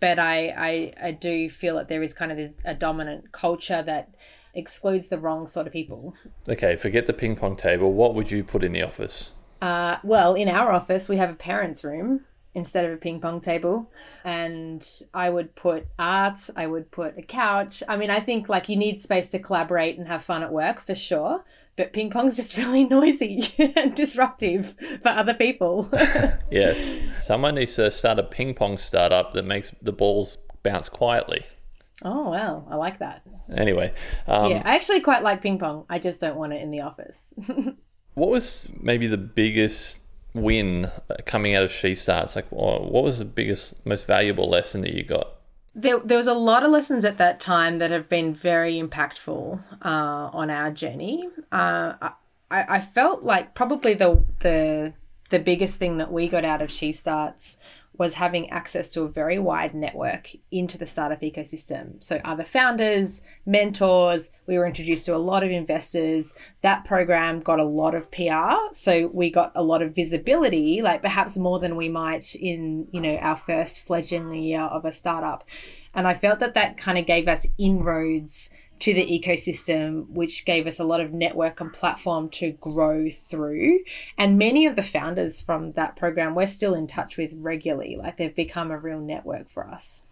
But 0.00 0.18
I, 0.18 0.48
I, 0.48 1.08
I 1.08 1.10
do 1.12 1.48
feel 1.48 1.76
that 1.76 1.88
there 1.88 2.02
is 2.02 2.14
kind 2.14 2.30
of 2.32 2.38
this, 2.38 2.52
a 2.64 2.74
dominant 2.74 3.32
culture 3.32 3.82
that 3.82 4.14
excludes 4.54 5.08
the 5.08 5.18
wrong 5.18 5.46
sort 5.46 5.66
of 5.66 5.72
people. 5.72 6.14
Okay, 6.48 6.76
forget 6.76 7.06
the 7.06 7.12
ping 7.12 7.36
pong 7.36 7.56
table. 7.56 7.92
What 7.92 8.14
would 8.14 8.30
you 8.30 8.44
put 8.44 8.64
in 8.64 8.72
the 8.72 8.82
office? 8.82 9.32
Uh, 9.60 9.96
well, 10.02 10.34
in 10.34 10.48
our 10.48 10.72
office, 10.72 11.08
we 11.08 11.16
have 11.16 11.30
a 11.30 11.34
parents' 11.34 11.84
room 11.84 12.24
instead 12.54 12.84
of 12.84 12.92
a 12.92 12.96
ping 12.96 13.20
pong 13.20 13.40
table. 13.40 13.90
And 14.24 14.86
I 15.12 15.30
would 15.30 15.54
put 15.54 15.86
art, 15.98 16.48
I 16.56 16.66
would 16.66 16.90
put 16.90 17.18
a 17.18 17.22
couch. 17.22 17.82
I 17.88 17.96
mean, 17.96 18.10
I 18.10 18.20
think 18.20 18.48
like 18.48 18.68
you 18.68 18.76
need 18.76 19.00
space 19.00 19.30
to 19.30 19.38
collaborate 19.38 19.98
and 19.98 20.06
have 20.06 20.22
fun 20.22 20.42
at 20.42 20.52
work 20.52 20.80
for 20.80 20.94
sure. 20.94 21.44
But 21.76 21.92
ping 21.92 22.10
pong's 22.10 22.36
just 22.36 22.56
really 22.56 22.84
noisy 22.84 23.42
and 23.58 23.94
disruptive 23.94 24.74
for 25.02 25.08
other 25.08 25.34
people. 25.34 25.88
yes. 26.50 27.00
Someone 27.20 27.56
needs 27.56 27.74
to 27.76 27.90
start 27.90 28.18
a 28.18 28.22
ping 28.22 28.54
pong 28.54 28.78
startup 28.78 29.32
that 29.32 29.44
makes 29.44 29.72
the 29.82 29.92
balls 29.92 30.38
bounce 30.62 30.88
quietly. 30.88 31.44
Oh, 32.04 32.30
well, 32.30 32.66
I 32.70 32.76
like 32.76 32.98
that. 32.98 33.22
Anyway. 33.56 33.92
Um, 34.26 34.50
yeah, 34.50 34.62
I 34.64 34.74
actually 34.74 35.00
quite 35.00 35.22
like 35.22 35.42
ping 35.42 35.58
pong. 35.58 35.86
I 35.88 35.98
just 35.98 36.20
don't 36.20 36.36
want 36.36 36.52
it 36.52 36.62
in 36.62 36.70
the 36.70 36.80
office. 36.80 37.34
what 38.14 38.30
was 38.30 38.68
maybe 38.80 39.06
the 39.06 39.16
biggest 39.16 40.00
win 40.34 40.90
coming 41.24 41.54
out 41.54 41.62
of 41.62 41.72
She 41.72 41.94
Starts? 41.94 42.36
Like, 42.36 42.50
what 42.50 42.90
was 42.90 43.18
the 43.18 43.24
biggest, 43.24 43.74
most 43.86 44.06
valuable 44.06 44.48
lesson 44.48 44.82
that 44.82 44.92
you 44.92 45.04
got? 45.04 45.28
There, 45.74 45.98
there 46.00 46.16
was 46.16 46.26
a 46.26 46.34
lot 46.34 46.62
of 46.62 46.70
lessons 46.70 47.04
at 47.04 47.18
that 47.18 47.40
time 47.40 47.78
that 47.78 47.90
have 47.90 48.08
been 48.08 48.34
very 48.34 48.80
impactful 48.80 49.62
uh, 49.82 49.88
on 50.32 50.50
our 50.50 50.70
journey. 50.70 51.28
Uh, 51.50 51.94
I, 52.00 52.10
I 52.50 52.80
felt 52.80 53.22
like 53.24 53.54
probably 53.54 53.94
the 53.94 54.22
the 54.40 54.92
the 55.30 55.38
biggest 55.40 55.76
thing 55.76 55.96
that 55.96 56.12
we 56.12 56.28
got 56.28 56.44
out 56.44 56.62
of 56.62 56.70
She 56.70 56.92
Starts 56.92 57.58
was 57.96 58.14
having 58.14 58.50
access 58.50 58.88
to 58.88 59.02
a 59.02 59.08
very 59.08 59.38
wide 59.38 59.74
network 59.74 60.30
into 60.50 60.76
the 60.76 60.86
startup 60.86 61.20
ecosystem. 61.20 62.02
So, 62.02 62.20
other 62.24 62.44
founders, 62.44 63.22
mentors, 63.46 64.30
we 64.46 64.58
were 64.58 64.66
introduced 64.66 65.06
to 65.06 65.14
a 65.14 65.18
lot 65.18 65.44
of 65.44 65.50
investors. 65.50 66.34
That 66.62 66.84
program 66.84 67.40
got 67.40 67.60
a 67.60 67.64
lot 67.64 67.94
of 67.94 68.10
PR. 68.10 68.72
So, 68.72 69.10
we 69.12 69.30
got 69.30 69.52
a 69.54 69.62
lot 69.62 69.82
of 69.82 69.94
visibility, 69.94 70.82
like 70.82 71.02
perhaps 71.02 71.36
more 71.36 71.58
than 71.58 71.76
we 71.76 71.88
might 71.88 72.34
in, 72.34 72.88
you 72.90 73.00
know, 73.00 73.16
our 73.16 73.36
first 73.36 73.86
fledgling 73.86 74.34
year 74.42 74.62
of 74.62 74.84
a 74.84 74.92
startup. 74.92 75.44
And 75.94 76.08
I 76.08 76.14
felt 76.14 76.40
that 76.40 76.54
that 76.54 76.76
kind 76.76 76.98
of 76.98 77.06
gave 77.06 77.28
us 77.28 77.46
inroads 77.58 78.50
to 78.84 78.92
the 78.92 79.06
ecosystem, 79.06 80.06
which 80.10 80.44
gave 80.44 80.66
us 80.66 80.78
a 80.78 80.84
lot 80.84 81.00
of 81.00 81.10
network 81.10 81.58
and 81.58 81.72
platform 81.72 82.28
to 82.28 82.50
grow 82.52 83.08
through. 83.08 83.78
And 84.18 84.38
many 84.38 84.66
of 84.66 84.76
the 84.76 84.82
founders 84.82 85.40
from 85.40 85.70
that 85.70 85.96
program 85.96 86.34
we're 86.34 86.44
still 86.44 86.74
in 86.74 86.86
touch 86.86 87.16
with 87.16 87.32
regularly. 87.38 87.96
Like 87.96 88.18
they've 88.18 88.34
become 88.34 88.70
a 88.70 88.78
real 88.78 89.00
network 89.00 89.48
for 89.48 89.66
us. 89.66 90.02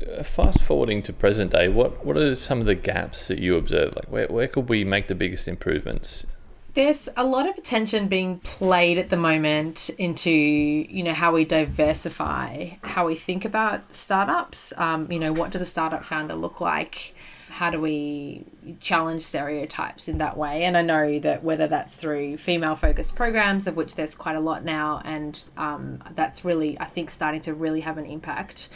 Uh, 0.00 0.22
fast 0.22 0.62
forwarding 0.62 1.02
to 1.02 1.12
present 1.12 1.52
day, 1.52 1.68
what 1.68 2.02
what 2.02 2.16
are 2.16 2.34
some 2.34 2.60
of 2.60 2.66
the 2.66 2.74
gaps 2.74 3.28
that 3.28 3.40
you 3.40 3.56
observe? 3.56 3.94
Like 3.94 4.10
where, 4.10 4.26
where 4.28 4.48
could 4.48 4.70
we 4.70 4.84
make 4.84 5.08
the 5.08 5.14
biggest 5.14 5.46
improvements? 5.46 6.24
There's 6.72 7.10
a 7.18 7.26
lot 7.26 7.46
of 7.46 7.58
attention 7.58 8.08
being 8.08 8.38
played 8.38 8.96
at 8.96 9.10
the 9.10 9.18
moment 9.18 9.90
into 9.98 10.30
you 10.30 11.02
know 11.02 11.12
how 11.12 11.34
we 11.34 11.44
diversify, 11.44 12.70
how 12.82 13.06
we 13.06 13.16
think 13.16 13.44
about 13.44 13.94
startups. 13.94 14.72
Um, 14.78 15.12
you 15.12 15.18
know, 15.18 15.34
what 15.34 15.50
does 15.50 15.60
a 15.60 15.66
startup 15.66 16.04
founder 16.04 16.34
look 16.34 16.62
like? 16.62 17.14
How 17.52 17.68
do 17.68 17.78
we 17.78 18.46
challenge 18.80 19.20
stereotypes 19.20 20.08
in 20.08 20.16
that 20.18 20.38
way? 20.38 20.64
And 20.64 20.74
I 20.74 20.80
know 20.80 21.18
that 21.18 21.44
whether 21.44 21.66
that's 21.66 21.94
through 21.94 22.38
female 22.38 22.74
focused 22.74 23.14
programs, 23.14 23.66
of 23.66 23.76
which 23.76 23.94
there's 23.94 24.14
quite 24.14 24.36
a 24.36 24.40
lot 24.40 24.64
now, 24.64 25.02
and 25.04 25.38
um, 25.58 26.02
that's 26.14 26.46
really, 26.46 26.80
I 26.80 26.86
think, 26.86 27.10
starting 27.10 27.42
to 27.42 27.52
really 27.52 27.80
have 27.80 27.98
an 27.98 28.06
impact, 28.06 28.70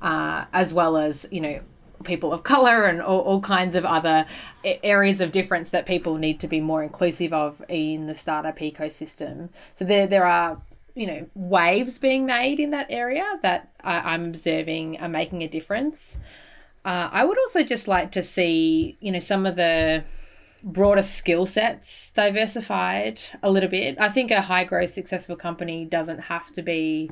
uh, 0.00 0.44
as 0.52 0.72
well 0.72 0.96
as, 0.96 1.26
you 1.32 1.40
know, 1.40 1.60
people 2.04 2.32
of 2.32 2.44
color 2.44 2.84
and 2.84 3.02
all, 3.02 3.20
all 3.22 3.40
kinds 3.40 3.74
of 3.74 3.84
other 3.84 4.24
areas 4.64 5.20
of 5.20 5.32
difference 5.32 5.70
that 5.70 5.84
people 5.84 6.16
need 6.16 6.38
to 6.40 6.46
be 6.46 6.60
more 6.60 6.84
inclusive 6.84 7.32
of 7.32 7.62
in 7.68 8.06
the 8.06 8.14
startup 8.14 8.60
ecosystem. 8.60 9.48
So 9.74 9.84
there, 9.84 10.06
there 10.06 10.24
are 10.24 10.62
you 10.94 11.06
know 11.06 11.26
waves 11.34 11.98
being 11.98 12.26
made 12.26 12.58
in 12.58 12.70
that 12.70 12.86
area 12.90 13.38
that 13.42 13.70
I, 13.82 14.12
I'm 14.12 14.26
observing 14.26 15.00
are 15.00 15.08
making 15.08 15.42
a 15.42 15.48
difference. 15.48 16.20
Uh, 16.84 17.10
I 17.12 17.24
would 17.24 17.38
also 17.38 17.62
just 17.62 17.88
like 17.88 18.12
to 18.12 18.22
see, 18.22 18.96
you 19.00 19.12
know, 19.12 19.18
some 19.18 19.44
of 19.44 19.56
the 19.56 20.04
broader 20.62 21.02
skill 21.02 21.46
sets 21.46 22.10
diversified 22.10 23.20
a 23.42 23.50
little 23.50 23.68
bit. 23.68 23.96
I 24.00 24.08
think 24.08 24.30
a 24.30 24.40
high 24.40 24.64
growth, 24.64 24.90
successful 24.90 25.36
company 25.36 25.84
doesn't 25.84 26.18
have 26.20 26.50
to 26.52 26.62
be 26.62 27.10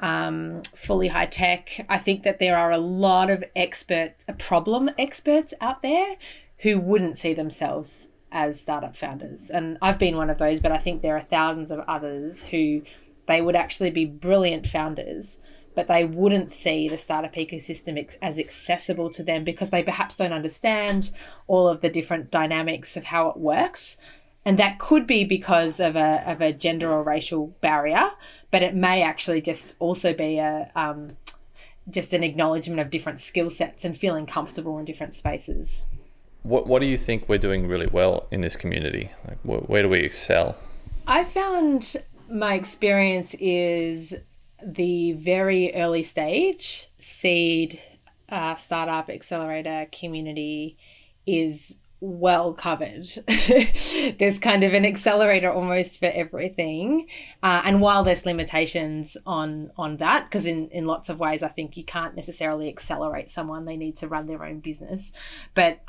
um, 0.00 0.62
fully 0.74 1.08
high 1.08 1.26
tech. 1.26 1.84
I 1.88 1.98
think 1.98 2.22
that 2.22 2.38
there 2.38 2.56
are 2.56 2.70
a 2.70 2.78
lot 2.78 3.30
of 3.30 3.44
experts, 3.54 4.24
problem 4.38 4.90
experts 4.98 5.54
out 5.60 5.82
there 5.82 6.16
who 6.58 6.78
wouldn't 6.78 7.16
see 7.16 7.34
themselves 7.34 8.08
as 8.32 8.60
startup 8.60 8.96
founders. 8.96 9.50
And 9.50 9.76
I've 9.82 9.98
been 9.98 10.16
one 10.16 10.30
of 10.30 10.38
those, 10.38 10.60
but 10.60 10.72
I 10.72 10.78
think 10.78 11.02
there 11.02 11.16
are 11.16 11.22
thousands 11.22 11.70
of 11.70 11.80
others 11.80 12.44
who 12.44 12.82
they 13.26 13.42
would 13.42 13.56
actually 13.56 13.90
be 13.90 14.04
brilliant 14.04 14.66
founders 14.66 15.38
but 15.74 15.88
they 15.88 16.04
wouldn't 16.04 16.50
see 16.50 16.88
the 16.88 16.98
startup 16.98 17.34
ecosystem 17.34 18.16
as 18.20 18.38
accessible 18.38 19.10
to 19.10 19.22
them 19.22 19.44
because 19.44 19.70
they 19.70 19.82
perhaps 19.82 20.16
don't 20.16 20.32
understand 20.32 21.10
all 21.46 21.68
of 21.68 21.80
the 21.80 21.90
different 21.90 22.30
dynamics 22.30 22.96
of 22.96 23.04
how 23.04 23.28
it 23.28 23.36
works. 23.36 23.96
And 24.44 24.58
that 24.58 24.78
could 24.78 25.06
be 25.06 25.24
because 25.24 25.80
of 25.80 25.96
a, 25.96 26.24
of 26.26 26.40
a 26.40 26.52
gender 26.52 26.90
or 26.90 27.02
racial 27.02 27.48
barrier, 27.60 28.10
but 28.50 28.62
it 28.62 28.74
may 28.74 29.02
actually 29.02 29.42
just 29.42 29.76
also 29.78 30.14
be 30.14 30.38
a 30.38 30.70
um, 30.74 31.08
just 31.88 32.12
an 32.12 32.22
acknowledgement 32.22 32.80
of 32.80 32.90
different 32.90 33.18
skill 33.18 33.50
sets 33.50 33.84
and 33.84 33.96
feeling 33.96 34.26
comfortable 34.26 34.78
in 34.78 34.84
different 34.84 35.12
spaces. 35.12 35.84
What 36.42 36.66
What 36.66 36.80
do 36.80 36.86
you 36.86 36.96
think 36.96 37.28
we're 37.28 37.38
doing 37.38 37.66
really 37.66 37.86
well 37.86 38.26
in 38.30 38.40
this 38.40 38.56
community? 38.56 39.10
Like, 39.26 39.38
where, 39.42 39.60
where 39.60 39.82
do 39.82 39.88
we 39.88 40.00
excel? 40.00 40.56
I 41.06 41.24
found 41.24 41.96
my 42.30 42.54
experience 42.54 43.34
is 43.34 44.14
the 44.64 45.12
very 45.12 45.74
early 45.74 46.02
stage 46.02 46.88
seed 46.98 47.80
uh, 48.28 48.54
startup 48.54 49.10
accelerator 49.10 49.86
community 49.92 50.76
is 51.26 51.78
well 52.00 52.54
covered. 52.54 53.06
there's 54.18 54.38
kind 54.38 54.64
of 54.64 54.72
an 54.72 54.86
accelerator 54.86 55.52
almost 55.52 55.98
for 55.98 56.06
everything. 56.06 57.06
Uh, 57.42 57.62
and 57.64 57.80
while 57.80 58.04
there's 58.04 58.24
limitations 58.24 59.16
on 59.26 59.70
on 59.76 59.98
that, 59.98 60.24
because 60.24 60.46
in, 60.46 60.68
in 60.70 60.86
lots 60.86 61.08
of 61.08 61.20
ways 61.20 61.42
I 61.42 61.48
think 61.48 61.76
you 61.76 61.84
can't 61.84 62.16
necessarily 62.16 62.68
accelerate 62.68 63.28
someone, 63.28 63.66
they 63.66 63.76
need 63.76 63.96
to 63.96 64.08
run 64.08 64.26
their 64.26 64.44
own 64.44 64.60
business. 64.60 65.12
But 65.54 65.80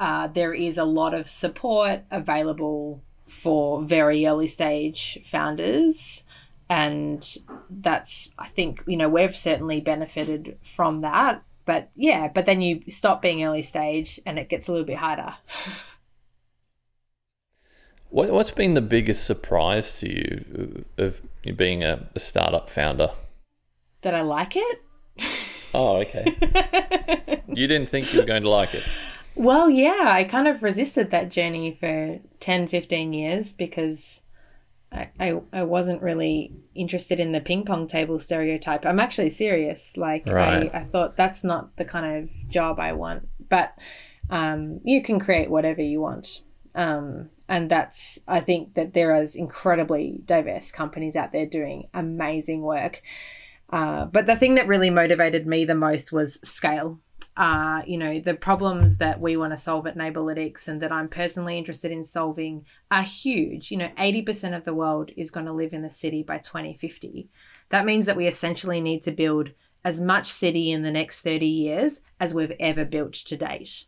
uh, 0.00 0.26
there 0.28 0.52
is 0.52 0.78
a 0.78 0.84
lot 0.84 1.14
of 1.14 1.28
support 1.28 2.00
available 2.10 3.02
for 3.28 3.82
very 3.82 4.26
early 4.26 4.48
stage 4.48 5.20
founders 5.24 6.24
and 6.72 7.36
that's 7.68 8.30
i 8.38 8.46
think 8.46 8.82
you 8.86 8.96
know 8.96 9.06
we've 9.06 9.36
certainly 9.36 9.80
benefited 9.80 10.56
from 10.62 11.00
that. 11.00 11.42
But 11.64 11.90
yeah 11.94 12.28
but 12.34 12.46
then 12.46 12.62
you 12.62 12.82
stop 12.88 13.20
being 13.20 13.44
early 13.44 13.62
stage 13.62 14.18
and 14.26 14.38
it 14.38 14.48
gets 14.48 14.68
a 14.68 14.72
little 14.72 14.86
bit 14.86 14.96
harder. 14.96 15.34
What, 18.08 18.28
what's 18.28 18.50
been 18.50 18.74
the 18.74 18.82
biggest 18.82 19.24
surprise 19.24 19.98
to 20.00 20.06
you 20.06 20.84
of 20.98 21.22
being 21.56 21.82
a, 21.82 22.10
a 22.14 22.20
startup 22.20 22.68
founder? 22.68 23.10
That 24.02 24.14
i 24.14 24.22
like 24.22 24.56
it? 24.56 24.82
Oh 25.74 25.96
okay. 26.02 26.26
You 27.48 27.66
didn't 27.66 27.88
think 27.88 28.12
you 28.12 28.20
were 28.20 28.26
going 28.26 28.42
to 28.42 28.50
like 28.50 28.74
it? 28.74 28.84
Well 29.34 29.70
yeah 29.70 30.04
i 30.08 30.24
kind 30.24 30.46
of 30.46 30.62
resisted 30.62 31.10
that 31.10 31.30
journey 31.30 31.72
for 31.72 32.20
10 32.40 32.68
15 32.68 33.12
years 33.14 33.52
because 33.54 34.22
I, 34.92 35.40
I, 35.52 35.62
wasn't 35.62 36.02
really 36.02 36.52
interested 36.74 37.18
in 37.18 37.32
the 37.32 37.40
ping 37.40 37.64
pong 37.64 37.86
table 37.86 38.18
stereotype. 38.18 38.84
I'm 38.84 39.00
actually 39.00 39.30
serious. 39.30 39.96
Like 39.96 40.26
right. 40.26 40.70
I, 40.72 40.80
I 40.80 40.84
thought 40.84 41.16
that's 41.16 41.42
not 41.42 41.76
the 41.76 41.84
kind 41.84 42.22
of 42.24 42.48
job 42.48 42.78
I 42.78 42.92
want. 42.92 43.28
But 43.48 43.76
um, 44.30 44.80
you 44.84 45.02
can 45.02 45.18
create 45.18 45.50
whatever 45.50 45.82
you 45.82 46.00
want. 46.00 46.42
Um, 46.74 47.30
and 47.48 47.70
that's 47.70 48.20
I 48.26 48.40
think 48.40 48.74
that 48.74 48.94
there 48.94 49.14
is 49.14 49.36
incredibly 49.36 50.20
diverse 50.24 50.72
companies 50.72 51.16
out 51.16 51.32
there 51.32 51.46
doing 51.46 51.88
amazing 51.94 52.62
work. 52.62 53.02
Uh, 53.70 54.04
but 54.06 54.26
the 54.26 54.36
thing 54.36 54.54
that 54.56 54.66
really 54.66 54.90
motivated 54.90 55.46
me 55.46 55.64
the 55.64 55.74
most 55.74 56.12
was 56.12 56.38
scale 56.42 57.00
uh, 57.36 57.82
you 57.86 57.96
know, 57.96 58.20
the 58.20 58.34
problems 58.34 58.98
that 58.98 59.20
we 59.20 59.36
want 59.36 59.52
to 59.52 59.56
solve 59.56 59.86
at 59.86 59.96
Neighbourlytics 59.96 60.68
and 60.68 60.82
that 60.82 60.92
I'm 60.92 61.08
personally 61.08 61.56
interested 61.56 61.90
in 61.90 62.04
solving 62.04 62.66
are 62.90 63.02
huge. 63.02 63.70
You 63.70 63.78
know, 63.78 63.90
80% 63.98 64.54
of 64.54 64.64
the 64.64 64.74
world 64.74 65.10
is 65.16 65.30
going 65.30 65.46
to 65.46 65.52
live 65.52 65.72
in 65.72 65.82
the 65.82 65.90
city 65.90 66.22
by 66.22 66.38
2050. 66.38 67.30
That 67.70 67.86
means 67.86 68.04
that 68.04 68.16
we 68.16 68.26
essentially 68.26 68.82
need 68.82 69.00
to 69.02 69.12
build 69.12 69.52
as 69.82 70.00
much 70.00 70.26
city 70.26 70.70
in 70.70 70.82
the 70.82 70.90
next 70.90 71.20
30 71.20 71.46
years 71.46 72.02
as 72.20 72.34
we've 72.34 72.52
ever 72.60 72.84
built 72.84 73.14
to 73.14 73.36
date. 73.36 73.86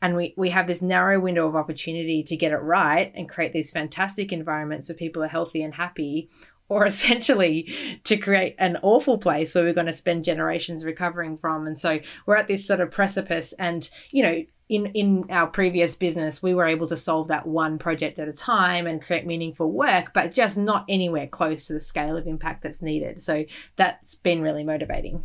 And 0.00 0.16
we, 0.16 0.34
we 0.36 0.50
have 0.50 0.66
this 0.66 0.82
narrow 0.82 1.20
window 1.20 1.46
of 1.46 1.56
opportunity 1.56 2.22
to 2.22 2.36
get 2.36 2.52
it 2.52 2.56
right 2.56 3.12
and 3.14 3.28
create 3.28 3.52
these 3.52 3.70
fantastic 3.70 4.32
environments 4.32 4.88
where 4.88 4.96
people 4.96 5.22
are 5.22 5.28
healthy 5.28 5.62
and 5.62 5.74
happy, 5.74 6.28
or 6.68 6.86
essentially 6.86 8.00
to 8.04 8.16
create 8.16 8.54
an 8.58 8.78
awful 8.82 9.18
place 9.18 9.54
where 9.54 9.64
we're 9.64 9.72
going 9.72 9.86
to 9.86 9.92
spend 9.92 10.24
generations 10.24 10.84
recovering 10.84 11.38
from. 11.38 11.66
And 11.66 11.78
so 11.78 12.00
we're 12.26 12.36
at 12.36 12.48
this 12.48 12.66
sort 12.66 12.80
of 12.80 12.90
precipice. 12.90 13.52
And, 13.54 13.88
you 14.10 14.22
know, 14.22 14.44
in, 14.68 14.86
in 14.86 15.26
our 15.30 15.46
previous 15.46 15.94
business, 15.94 16.42
we 16.42 16.52
were 16.52 16.66
able 16.66 16.88
to 16.88 16.96
solve 16.96 17.28
that 17.28 17.46
one 17.46 17.78
project 17.78 18.18
at 18.18 18.28
a 18.28 18.32
time 18.32 18.86
and 18.86 19.02
create 19.02 19.24
meaningful 19.24 19.70
work, 19.70 20.12
but 20.12 20.32
just 20.32 20.58
not 20.58 20.84
anywhere 20.88 21.28
close 21.28 21.66
to 21.66 21.72
the 21.72 21.80
scale 21.80 22.16
of 22.16 22.26
impact 22.26 22.62
that's 22.62 22.82
needed. 22.82 23.22
So 23.22 23.44
that's 23.76 24.16
been 24.16 24.42
really 24.42 24.64
motivating. 24.64 25.22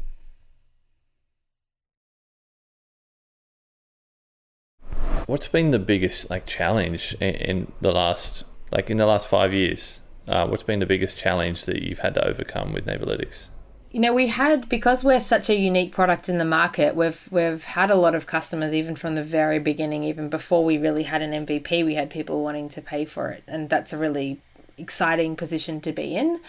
What's 5.25 5.47
been 5.47 5.71
the 5.71 5.79
biggest 5.79 6.29
like 6.29 6.45
challenge 6.45 7.15
in, 7.19 7.35
in 7.35 7.71
the 7.79 7.91
last 7.91 8.43
like 8.71 8.89
in 8.89 8.97
the 8.97 9.05
last 9.05 9.27
five 9.27 9.53
years? 9.53 10.00
Uh, 10.31 10.47
what's 10.47 10.63
been 10.63 10.79
the 10.79 10.85
biggest 10.85 11.17
challenge 11.17 11.65
that 11.65 11.83
you've 11.83 11.99
had 11.99 12.13
to 12.13 12.25
overcome 12.25 12.71
with 12.71 12.85
Neighbourlytics? 12.85 13.47
You 13.91 13.99
know, 13.99 14.13
we 14.13 14.27
had 14.27 14.69
because 14.69 15.03
we're 15.03 15.19
such 15.19 15.49
a 15.49 15.55
unique 15.55 15.91
product 15.91 16.29
in 16.29 16.37
the 16.37 16.45
market. 16.45 16.95
We've 16.95 17.27
we've 17.29 17.65
had 17.65 17.89
a 17.89 17.95
lot 17.95 18.15
of 18.15 18.27
customers 18.27 18.73
even 18.73 18.95
from 18.95 19.15
the 19.15 19.23
very 19.23 19.59
beginning, 19.59 20.05
even 20.05 20.29
before 20.29 20.63
we 20.63 20.77
really 20.77 21.03
had 21.03 21.21
an 21.21 21.45
MVP. 21.45 21.83
We 21.85 21.95
had 21.95 22.09
people 22.09 22.41
wanting 22.41 22.69
to 22.69 22.81
pay 22.81 23.03
for 23.03 23.31
it, 23.31 23.43
and 23.45 23.69
that's 23.69 23.91
a 23.91 23.97
really 23.97 24.39
exciting 24.77 25.35
position 25.35 25.81
to 25.81 25.91
be 25.91 26.15
in. 26.15 26.39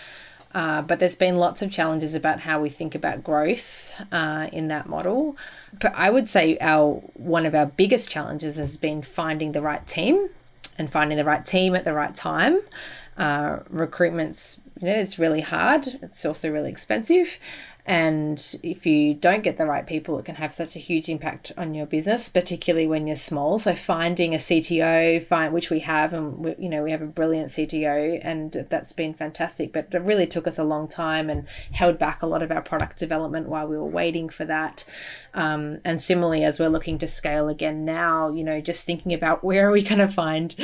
Uh, 0.55 0.83
but 0.83 1.01
there's 1.01 1.17
been 1.17 1.39
lots 1.39 1.63
of 1.63 1.73
challenges 1.73 2.15
about 2.15 2.39
how 2.39 2.61
we 2.61 2.69
think 2.69 2.95
about 2.95 3.25
growth 3.25 3.93
uh, 4.13 4.49
in 4.53 4.69
that 4.69 4.89
model. 4.89 5.37
But 5.81 5.95
I 5.97 6.09
would 6.09 6.29
say 6.29 6.57
our 6.61 7.03
one 7.15 7.47
of 7.47 7.57
our 7.57 7.67
biggest 7.67 8.09
challenges 8.09 8.59
has 8.59 8.77
been 8.77 9.03
finding 9.03 9.51
the 9.51 9.63
right 9.63 9.85
team 9.89 10.29
and 10.79 10.89
finding 10.89 11.19
the 11.19 11.25
right 11.25 11.45
team 11.45 11.75
at 11.75 11.85
the 11.85 11.93
right 11.93 12.15
time. 12.15 12.61
Uh, 13.17 13.59
recruitment's 13.69 14.61
you 14.83 14.89
know 14.89 14.95
it's 14.95 15.19
really 15.19 15.41
hard. 15.41 15.87
It's 16.03 16.25
also 16.27 16.51
really 16.51 16.71
expensive, 16.71 17.39
and 17.85 18.61
if 18.63 18.87
you 18.87 19.13
don't 19.13 19.43
get 19.43 19.59
the 19.59 19.67
right 19.67 19.85
people, 19.85 20.17
it 20.19 20.25
can 20.25 20.37
have 20.37 20.55
such 20.55 20.77
a 20.77 20.79
huge 20.79 21.09
impact 21.09 21.51
on 21.57 21.75
your 21.75 21.85
business, 21.85 22.29
particularly 22.29 22.87
when 22.87 23.09
you're 23.09 23.17
small. 23.17 23.59
So 23.59 23.75
finding 23.75 24.35
a 24.35 24.39
CTO, 24.39 25.25
find 25.25 25.53
which 25.53 25.69
we 25.69 25.81
have, 25.81 26.13
and 26.13 26.39
we, 26.39 26.55
you 26.61 26.69
know 26.69 26.85
we 26.85 26.93
have 26.93 27.03
a 27.03 27.07
brilliant 27.07 27.49
CTO, 27.49 28.21
and 28.23 28.67
that's 28.71 28.93
been 28.93 29.15
fantastic. 29.15 29.73
But 29.73 29.89
it 29.93 30.03
really 30.03 30.29
took 30.29 30.47
us 30.47 30.59
a 30.59 30.65
long 30.65 30.87
time 30.87 31.29
and 31.29 31.49
held 31.73 31.99
back 31.99 32.23
a 32.23 32.27
lot 32.27 32.43
of 32.43 32.53
our 32.53 32.63
product 32.63 32.99
development 32.99 33.49
while 33.49 33.67
we 33.67 33.77
were 33.77 33.85
waiting 33.85 34.29
for 34.29 34.45
that. 34.45 34.85
Um, 35.35 35.81
and 35.85 36.01
similarly, 36.01 36.45
as 36.45 36.61
we're 36.61 36.69
looking 36.69 36.99
to 36.99 37.09
scale 37.09 37.49
again 37.49 37.85
now, 37.85 38.31
you 38.31 38.45
know, 38.45 38.61
just 38.61 38.85
thinking 38.85 39.13
about 39.13 39.43
where 39.43 39.69
are 39.69 39.73
we 39.73 39.83
going 39.83 39.99
to 39.99 40.09
find 40.09 40.55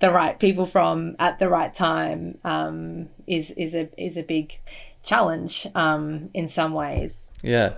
the 0.00 0.10
right 0.10 0.38
people 0.38 0.64
from 0.64 1.16
at 1.18 1.38
the 1.38 1.50
right 1.50 1.74
time 1.74 2.38
um, 2.44 3.08
is 3.26 3.50
is 3.52 3.74
a 3.74 3.88
is 3.96 4.16
a 4.16 4.22
big 4.22 4.58
challenge 5.02 5.66
um, 5.74 6.30
in 6.34 6.46
some 6.48 6.72
ways. 6.72 7.28
Yeah. 7.42 7.74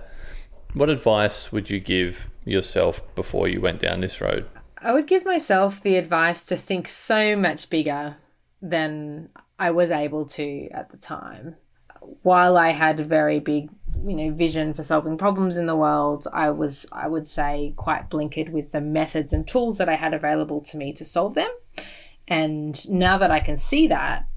What 0.73 0.89
advice 0.89 1.51
would 1.51 1.69
you 1.69 1.79
give 1.79 2.27
yourself 2.43 3.01
before 3.15 3.47
you 3.47 3.61
went 3.61 3.79
down 3.81 4.01
this 4.01 4.21
road? 4.21 4.45
I 4.77 4.91
would 4.91 5.07
give 5.07 5.25
myself 5.25 5.81
the 5.81 5.95
advice 5.95 6.43
to 6.45 6.57
think 6.57 6.87
so 6.87 7.35
much 7.35 7.69
bigger 7.69 8.17
than 8.61 9.29
I 9.57 9.71
was 9.71 9.89
able 9.91 10.25
to 10.27 10.69
at 10.71 10.91
the 10.91 10.97
time. 10.97 11.55
While 12.21 12.55
I 12.57 12.69
had 12.69 12.99
a 12.99 13.03
very 13.03 13.39
big, 13.39 13.69
you 14.05 14.15
know, 14.15 14.31
vision 14.31 14.73
for 14.73 14.83
solving 14.83 15.17
problems 15.17 15.57
in 15.57 15.65
the 15.65 15.75
world, 15.75 16.27
I 16.31 16.51
was, 16.51 16.85
I 16.91 17.07
would 17.07 17.27
say, 17.27 17.73
quite 17.77 18.09
blinkered 18.09 18.49
with 18.49 18.71
the 18.71 18.81
methods 18.81 19.33
and 19.33 19.47
tools 19.47 19.79
that 19.79 19.89
I 19.89 19.95
had 19.95 20.13
available 20.13 20.61
to 20.61 20.77
me 20.77 20.93
to 20.93 21.05
solve 21.05 21.33
them. 21.33 21.49
And 22.27 22.87
now 22.89 23.17
that 23.17 23.31
I 23.31 23.39
can 23.39 23.57
see 23.57 23.87
that, 23.87 24.27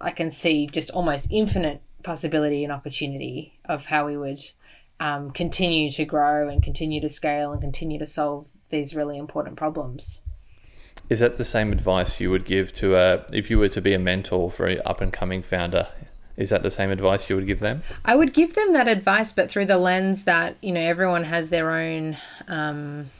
I 0.00 0.10
can 0.10 0.30
see 0.30 0.66
just 0.66 0.90
almost 0.90 1.28
infinite 1.30 1.82
possibility 2.02 2.64
and 2.64 2.72
opportunity 2.72 3.58
of 3.64 3.86
how 3.86 4.06
we 4.06 4.16
would 4.16 4.40
um, 5.00 5.30
continue 5.30 5.90
to 5.90 6.04
grow 6.04 6.48
and 6.48 6.62
continue 6.62 7.00
to 7.00 7.08
scale 7.08 7.52
and 7.52 7.60
continue 7.60 7.98
to 7.98 8.06
solve 8.06 8.46
these 8.70 8.94
really 8.94 9.18
important 9.18 9.56
problems. 9.56 10.20
Is 11.10 11.20
that 11.20 11.36
the 11.36 11.44
same 11.44 11.72
advice 11.72 12.20
you 12.20 12.30
would 12.30 12.44
give 12.44 12.72
to 12.74 12.96
a, 12.96 13.24
if 13.32 13.50
you 13.50 13.58
were 13.58 13.68
to 13.68 13.80
be 13.80 13.92
a 13.92 13.98
mentor 13.98 14.50
for 14.50 14.66
an 14.66 14.80
up 14.84 15.00
and 15.00 15.12
coming 15.12 15.42
founder? 15.42 15.88
Is 16.36 16.50
that 16.50 16.62
the 16.62 16.70
same 16.70 16.90
advice 16.90 17.28
you 17.28 17.36
would 17.36 17.46
give 17.46 17.60
them? 17.60 17.82
I 18.04 18.16
would 18.16 18.32
give 18.32 18.54
them 18.54 18.72
that 18.72 18.88
advice, 18.88 19.32
but 19.32 19.50
through 19.50 19.66
the 19.66 19.78
lens 19.78 20.24
that, 20.24 20.56
you 20.62 20.72
know, 20.72 20.80
everyone 20.80 21.24
has 21.24 21.48
their 21.48 21.70
own 21.70 22.16
um, 22.48 23.10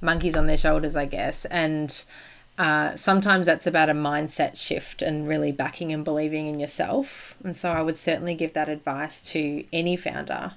monkeys 0.00 0.36
on 0.36 0.46
their 0.46 0.58
shoulders, 0.58 0.96
I 0.96 1.06
guess. 1.06 1.44
And 1.46 2.04
uh, 2.60 2.94
sometimes 2.94 3.46
that's 3.46 3.66
about 3.66 3.88
a 3.88 3.94
mindset 3.94 4.54
shift 4.54 5.00
and 5.00 5.26
really 5.26 5.50
backing 5.50 5.94
and 5.94 6.04
believing 6.04 6.46
in 6.46 6.60
yourself. 6.60 7.34
And 7.42 7.56
so 7.56 7.70
I 7.70 7.80
would 7.80 7.96
certainly 7.96 8.34
give 8.34 8.52
that 8.52 8.68
advice 8.68 9.22
to 9.32 9.64
any 9.72 9.96
founder. 9.96 10.52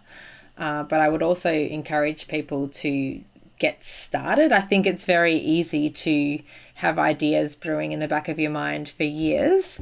Uh, 0.58 0.84
but 0.84 1.00
I 1.00 1.08
would 1.08 1.24
also 1.24 1.54
encourage 1.54 2.28
people 2.28 2.68
to 2.68 3.22
get 3.58 3.86
started. 3.86 4.52
I 4.52 4.60
think 4.60 4.86
it's 4.86 5.06
very 5.06 5.38
easy 5.38 5.90
to 5.90 6.40
have 6.76 7.00
ideas 7.00 7.56
brewing 7.56 7.94
in 7.94 8.02
the 8.02 8.08
back 8.10 8.28
of 8.28 8.38
your 8.38 8.52
mind 8.52 8.90
for 8.90 9.06
years. 9.06 9.80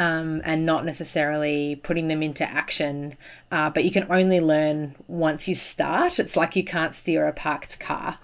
Um, 0.00 0.42
and 0.44 0.66
not 0.66 0.84
necessarily 0.84 1.76
putting 1.76 2.08
them 2.08 2.24
into 2.24 2.42
action. 2.42 3.16
Uh, 3.52 3.70
but 3.70 3.84
you 3.84 3.92
can 3.92 4.10
only 4.10 4.40
learn 4.40 4.96
once 5.06 5.46
you 5.46 5.54
start. 5.54 6.18
It's 6.18 6.36
like 6.36 6.56
you 6.56 6.64
can't 6.64 6.92
steer 6.92 7.28
a 7.28 7.32
parked 7.32 7.78
car. 7.78 8.18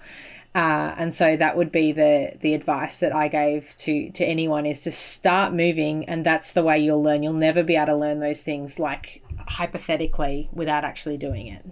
Uh, 0.55 0.95
and 0.97 1.13
so 1.13 1.37
that 1.37 1.55
would 1.55 1.71
be 1.71 1.91
the 1.91 2.33
the 2.41 2.55
advice 2.55 2.97
that 2.97 3.13
I 3.13 3.27
gave 3.27 3.75
to 3.77 4.11
to 4.11 4.25
anyone 4.25 4.65
is 4.65 4.81
to 4.81 4.91
start 4.91 5.53
moving, 5.53 6.05
and 6.09 6.25
that's 6.25 6.53
the 6.53 6.63
way 6.63 6.79
you'll 6.79 7.03
learn. 7.03 7.21
You'll 7.21 7.33
never 7.33 7.61
be 7.61 7.75
able 7.75 7.87
to 7.87 7.95
learn 7.95 8.19
those 8.19 8.41
things 8.41 8.79
like 8.79 9.21
hypothetically 9.47 10.49
without 10.51 10.83
actually 10.83 11.17
doing 11.17 11.47
it. 11.47 11.65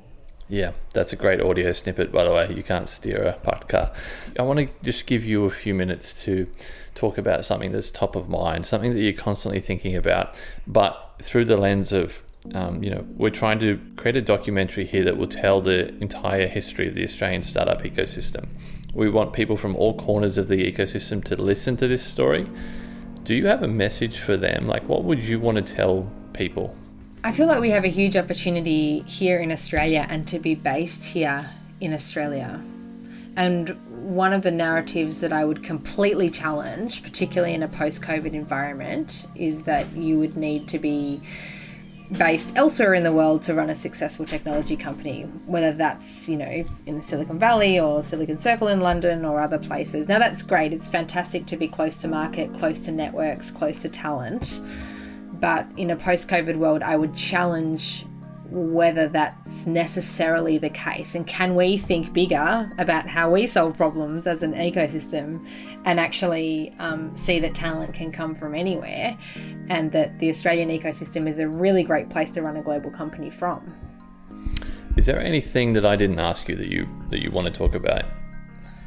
Yeah, 0.50 0.72
that's 0.94 1.12
a 1.12 1.16
great 1.16 1.42
audio 1.42 1.72
snippet, 1.74 2.12
by 2.12 2.24
the 2.24 2.34
way. 2.34 2.54
You 2.54 2.64
can't 2.64 2.88
steer 2.88 3.24
a 3.24 3.34
parked 3.34 3.68
car. 3.68 3.92
I 4.40 4.44
want 4.44 4.60
to 4.60 4.70
just 4.84 5.06
give 5.06 5.26
you 5.26 5.44
a 5.46 5.50
few 5.50 5.74
minutes 5.74 6.24
to 6.24 6.48
talk 6.96 7.18
about 7.18 7.44
something 7.44 7.72
that's 7.72 7.92
top 7.92 8.16
of 8.16 8.30
mind, 8.30 8.66
something 8.66 8.94
that 8.94 9.02
you're 9.02 9.12
constantly 9.14 9.60
thinking 9.60 9.96
about, 9.96 10.36
but 10.66 11.16
through 11.22 11.46
the 11.46 11.58
lens 11.58 11.92
of 11.92 12.24
um, 12.54 12.84
you 12.84 12.90
know, 12.90 13.06
we're 13.16 13.30
trying 13.30 13.60
to 13.60 13.80
create 13.96 14.16
a 14.16 14.22
documentary 14.22 14.86
here 14.86 15.04
that 15.04 15.18
will 15.18 15.28
tell 15.28 15.62
the 15.62 15.90
entire 16.00 16.48
history 16.48 16.88
of 16.88 16.96
the 16.96 17.04
Australian 17.04 17.42
startup 17.42 17.82
ecosystem. 17.84 18.48
We 18.94 19.10
want 19.10 19.34
people 19.34 19.58
from 19.58 19.76
all 19.76 19.96
corners 19.98 20.38
of 20.38 20.48
the 20.48 20.72
ecosystem 20.72 21.24
to 21.26 21.36
listen 21.36 21.78
to 21.78 21.88
this 21.88 22.04
story. 22.04 22.50
Do 23.24 23.36
you 23.36 23.48
have 23.48 23.64
a 23.64 23.68
message 23.68 24.20
for 24.20 24.38
them? 24.38 24.68
Like, 24.68 24.88
what 24.88 25.04
would 25.04 25.24
you 25.24 25.40
want 25.40 25.58
to 25.58 25.76
tell 25.76 26.10
people? 26.34 26.76
I 27.24 27.32
feel 27.32 27.48
like 27.48 27.60
we 27.60 27.72
have 27.72 27.84
a 27.84 27.90
huge 27.90 28.16
opportunity 28.16 29.00
here 29.02 29.40
in 29.40 29.52
Australia 29.52 30.06
and 30.10 30.28
to 30.30 30.40
be 30.40 30.56
based 30.56 31.06
here 31.06 31.50
in 31.82 31.94
Australia. 31.94 32.62
And 33.36 33.70
one 34.16 34.34
of 34.34 34.42
the 34.42 34.52
narratives 34.52 35.20
that 35.20 35.32
I 35.32 35.46
would 35.46 35.64
completely 35.64 36.30
challenge, 36.30 37.04
particularly 37.04 37.54
in 37.54 37.62
a 37.62 37.68
post 37.68 38.02
COVID 38.02 38.34
environment, 38.34 39.28
is 39.36 39.64
that 39.64 39.92
you 39.92 40.18
would 40.18 40.38
need 40.38 40.68
to 40.70 40.80
be 40.80 41.22
based 42.18 42.56
elsewhere 42.56 42.94
in 42.94 43.04
the 43.04 43.12
world 43.12 43.42
to 43.44 43.54
run 43.54 43.70
a 43.70 43.76
successful 43.76 44.26
technology 44.26 44.78
company, 44.78 45.24
whether 45.46 45.74
that's, 45.74 46.30
you 46.30 46.38
know, 46.38 46.66
in 46.86 46.96
the 46.96 47.02
Silicon 47.02 47.38
Valley 47.38 47.80
or 47.80 48.02
Silicon 48.02 48.38
Circle 48.38 48.70
in 48.70 48.80
London 48.80 49.26
or 49.26 49.42
other 49.42 49.58
places. 49.58 50.08
Now, 50.08 50.20
that's 50.20 50.42
great. 50.42 50.72
It's 50.72 50.88
fantastic 50.88 51.46
to 51.48 51.58
be 51.58 51.68
close 51.68 51.98
to 51.98 52.08
market, 52.08 52.54
close 52.54 52.80
to 52.82 52.92
networks, 52.92 53.52
close 53.52 53.82
to 53.82 53.90
talent. 53.90 54.62
But 55.34 55.68
in 55.76 55.92
a 55.92 55.96
post 55.96 56.30
COVID 56.30 56.58
world, 56.58 56.82
I 56.82 56.96
would 56.96 57.14
challenge 57.14 58.06
whether 58.50 59.08
that's 59.08 59.68
necessarily 59.68 60.58
the 60.58 60.70
case 60.70 61.16
and 61.16 61.28
can 61.28 61.56
we 61.56 61.78
think 61.78 62.14
bigger 62.14 62.72
about 62.78 63.08
how 63.08 63.30
we 63.30 63.46
solve 63.46 63.76
problems 63.76 64.26
as 64.26 64.42
an 64.42 64.54
ecosystem 64.54 65.46
and 65.86 66.00
actually 66.00 66.74
um, 66.80 67.16
see 67.16 67.40
that 67.40 67.54
talent 67.54 67.94
can 67.94 68.12
come 68.12 68.34
from 68.34 68.56
anywhere 68.56 69.18
and 69.70 69.92
that 69.92 70.18
the 70.20 70.30
australian 70.30 70.70
ecosystem 70.70 71.28
is 71.28 71.40
a 71.40 71.48
really 71.48 71.84
great 71.84 72.10
place 72.10 72.32
to 72.32 72.42
run 72.42 72.56
a 72.58 72.62
global 72.62 72.90
company 72.90 73.30
from? 73.30 73.66
Is 74.96 75.06
there 75.06 75.20
anything 75.20 75.74
that 75.74 75.86
i 75.86 75.96
didn't 75.96 76.20
ask 76.20 76.48
you 76.48 76.56
that 76.56 76.68
you 76.68 76.88
that 77.10 77.22
you 77.22 77.32
want 77.32 77.48
to 77.48 77.54
talk 77.54 77.76
about? 77.76 78.04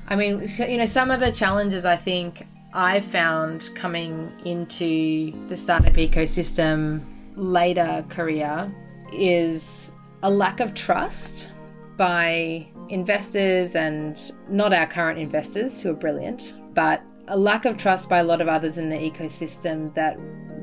I 0.08 0.16
mean 0.16 0.48
so, 0.48 0.64
you 0.64 0.78
know 0.78 0.86
some 0.86 1.10
of 1.10 1.20
the 1.20 1.32
challenges 1.32 1.84
i 1.84 1.96
think 1.96 2.46
i've 2.72 3.04
found 3.04 3.70
coming 3.74 4.32
into 4.44 5.32
the 5.48 5.56
startup 5.56 5.94
ecosystem 5.94 7.02
later 7.36 8.04
career 8.08 8.72
is 9.12 9.92
a 10.22 10.30
lack 10.30 10.60
of 10.60 10.74
trust 10.74 11.52
by 11.96 12.66
investors 12.88 13.76
and 13.76 14.32
not 14.48 14.72
our 14.72 14.86
current 14.86 15.18
investors 15.18 15.80
who 15.80 15.90
are 15.90 15.94
brilliant, 15.94 16.54
but 16.74 17.02
a 17.28 17.36
lack 17.36 17.64
of 17.64 17.76
trust 17.76 18.08
by 18.08 18.18
a 18.18 18.24
lot 18.24 18.40
of 18.40 18.48
others 18.48 18.78
in 18.78 18.90
the 18.90 18.96
ecosystem 18.96 19.94
that 19.94 20.18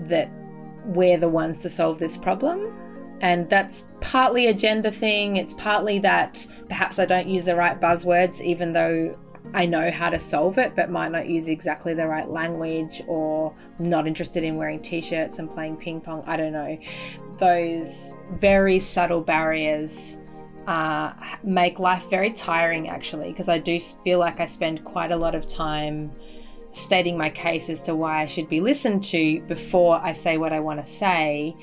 that 0.09 0.29
we're 0.85 1.17
the 1.17 1.29
ones 1.29 1.61
to 1.61 1.69
solve 1.69 1.99
this 1.99 2.17
problem. 2.17 2.73
And 3.19 3.49
that's 3.49 3.87
partly 3.99 4.47
a 4.47 4.53
gender 4.53 4.91
thing. 4.91 5.37
It's 5.37 5.53
partly 5.55 5.99
that 5.99 6.45
perhaps 6.67 6.99
I 6.99 7.05
don't 7.05 7.27
use 7.27 7.45
the 7.45 7.55
right 7.55 7.79
buzzwords, 7.79 8.41
even 8.41 8.73
though 8.73 9.17
I 9.53 9.65
know 9.65 9.91
how 9.91 10.09
to 10.09 10.19
solve 10.19 10.57
it, 10.57 10.75
but 10.75 10.89
might 10.89 11.11
not 11.11 11.27
use 11.27 11.47
exactly 11.47 11.93
the 11.93 12.07
right 12.07 12.29
language 12.29 13.01
or 13.07 13.53
not 13.79 14.07
interested 14.07 14.43
in 14.43 14.55
wearing 14.55 14.81
t 14.81 15.01
shirts 15.01 15.39
and 15.39 15.49
playing 15.49 15.77
ping 15.77 16.01
pong. 16.01 16.23
I 16.25 16.37
don't 16.37 16.53
know. 16.53 16.77
Those 17.37 18.17
very 18.31 18.79
subtle 18.79 19.21
barriers 19.21 20.17
uh, 20.67 21.13
make 21.43 21.79
life 21.79 22.09
very 22.09 22.31
tiring, 22.31 22.89
actually, 22.89 23.29
because 23.29 23.47
I 23.47 23.57
do 23.57 23.79
feel 23.79 24.19
like 24.19 24.39
I 24.39 24.45
spend 24.45 24.83
quite 24.83 25.11
a 25.11 25.17
lot 25.17 25.35
of 25.35 25.47
time 25.47 26.11
stating 26.71 27.17
my 27.17 27.29
case 27.29 27.69
as 27.69 27.81
to 27.81 27.95
why 27.95 28.21
I 28.21 28.25
should 28.25 28.49
be 28.49 28.59
listened 28.59 29.03
to 29.05 29.41
before 29.41 29.97
I 29.97 30.11
say 30.11 30.37
what 30.37 30.51
I 30.53 30.59
want 30.59 30.83
to 30.83 30.89
say, 30.89 31.55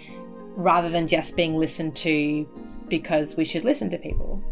rather 0.57 0.89
than 0.89 1.07
just 1.07 1.37
being 1.37 1.57
listened 1.57 1.97
to 1.97 2.49
because 2.89 3.37
we 3.37 3.45
should 3.45 3.65
listen 3.65 3.91
to 3.91 3.99
people. 3.99 4.43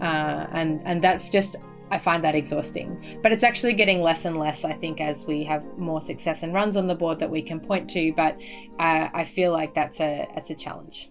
Uh, 0.00 0.46
and 0.52 0.80
and 0.84 1.02
that's 1.02 1.30
just 1.30 1.56
I 1.90 1.98
find 1.98 2.22
that 2.24 2.34
exhausting. 2.34 3.18
But 3.22 3.32
it's 3.32 3.44
actually 3.44 3.74
getting 3.74 4.00
less 4.00 4.24
and 4.24 4.36
less, 4.36 4.64
I 4.64 4.72
think, 4.72 5.00
as 5.00 5.26
we 5.26 5.44
have 5.44 5.64
more 5.78 6.00
success 6.00 6.42
and 6.42 6.52
runs 6.52 6.76
on 6.76 6.86
the 6.86 6.94
board 6.94 7.18
that 7.20 7.30
we 7.30 7.42
can 7.42 7.60
point 7.60 7.88
to. 7.90 8.12
But 8.12 8.40
uh, 8.78 9.08
I 9.12 9.24
feel 9.24 9.52
like 9.52 9.74
that's 9.74 10.00
a 10.00 10.28
that's 10.34 10.50
a 10.50 10.54
challenge. 10.54 11.10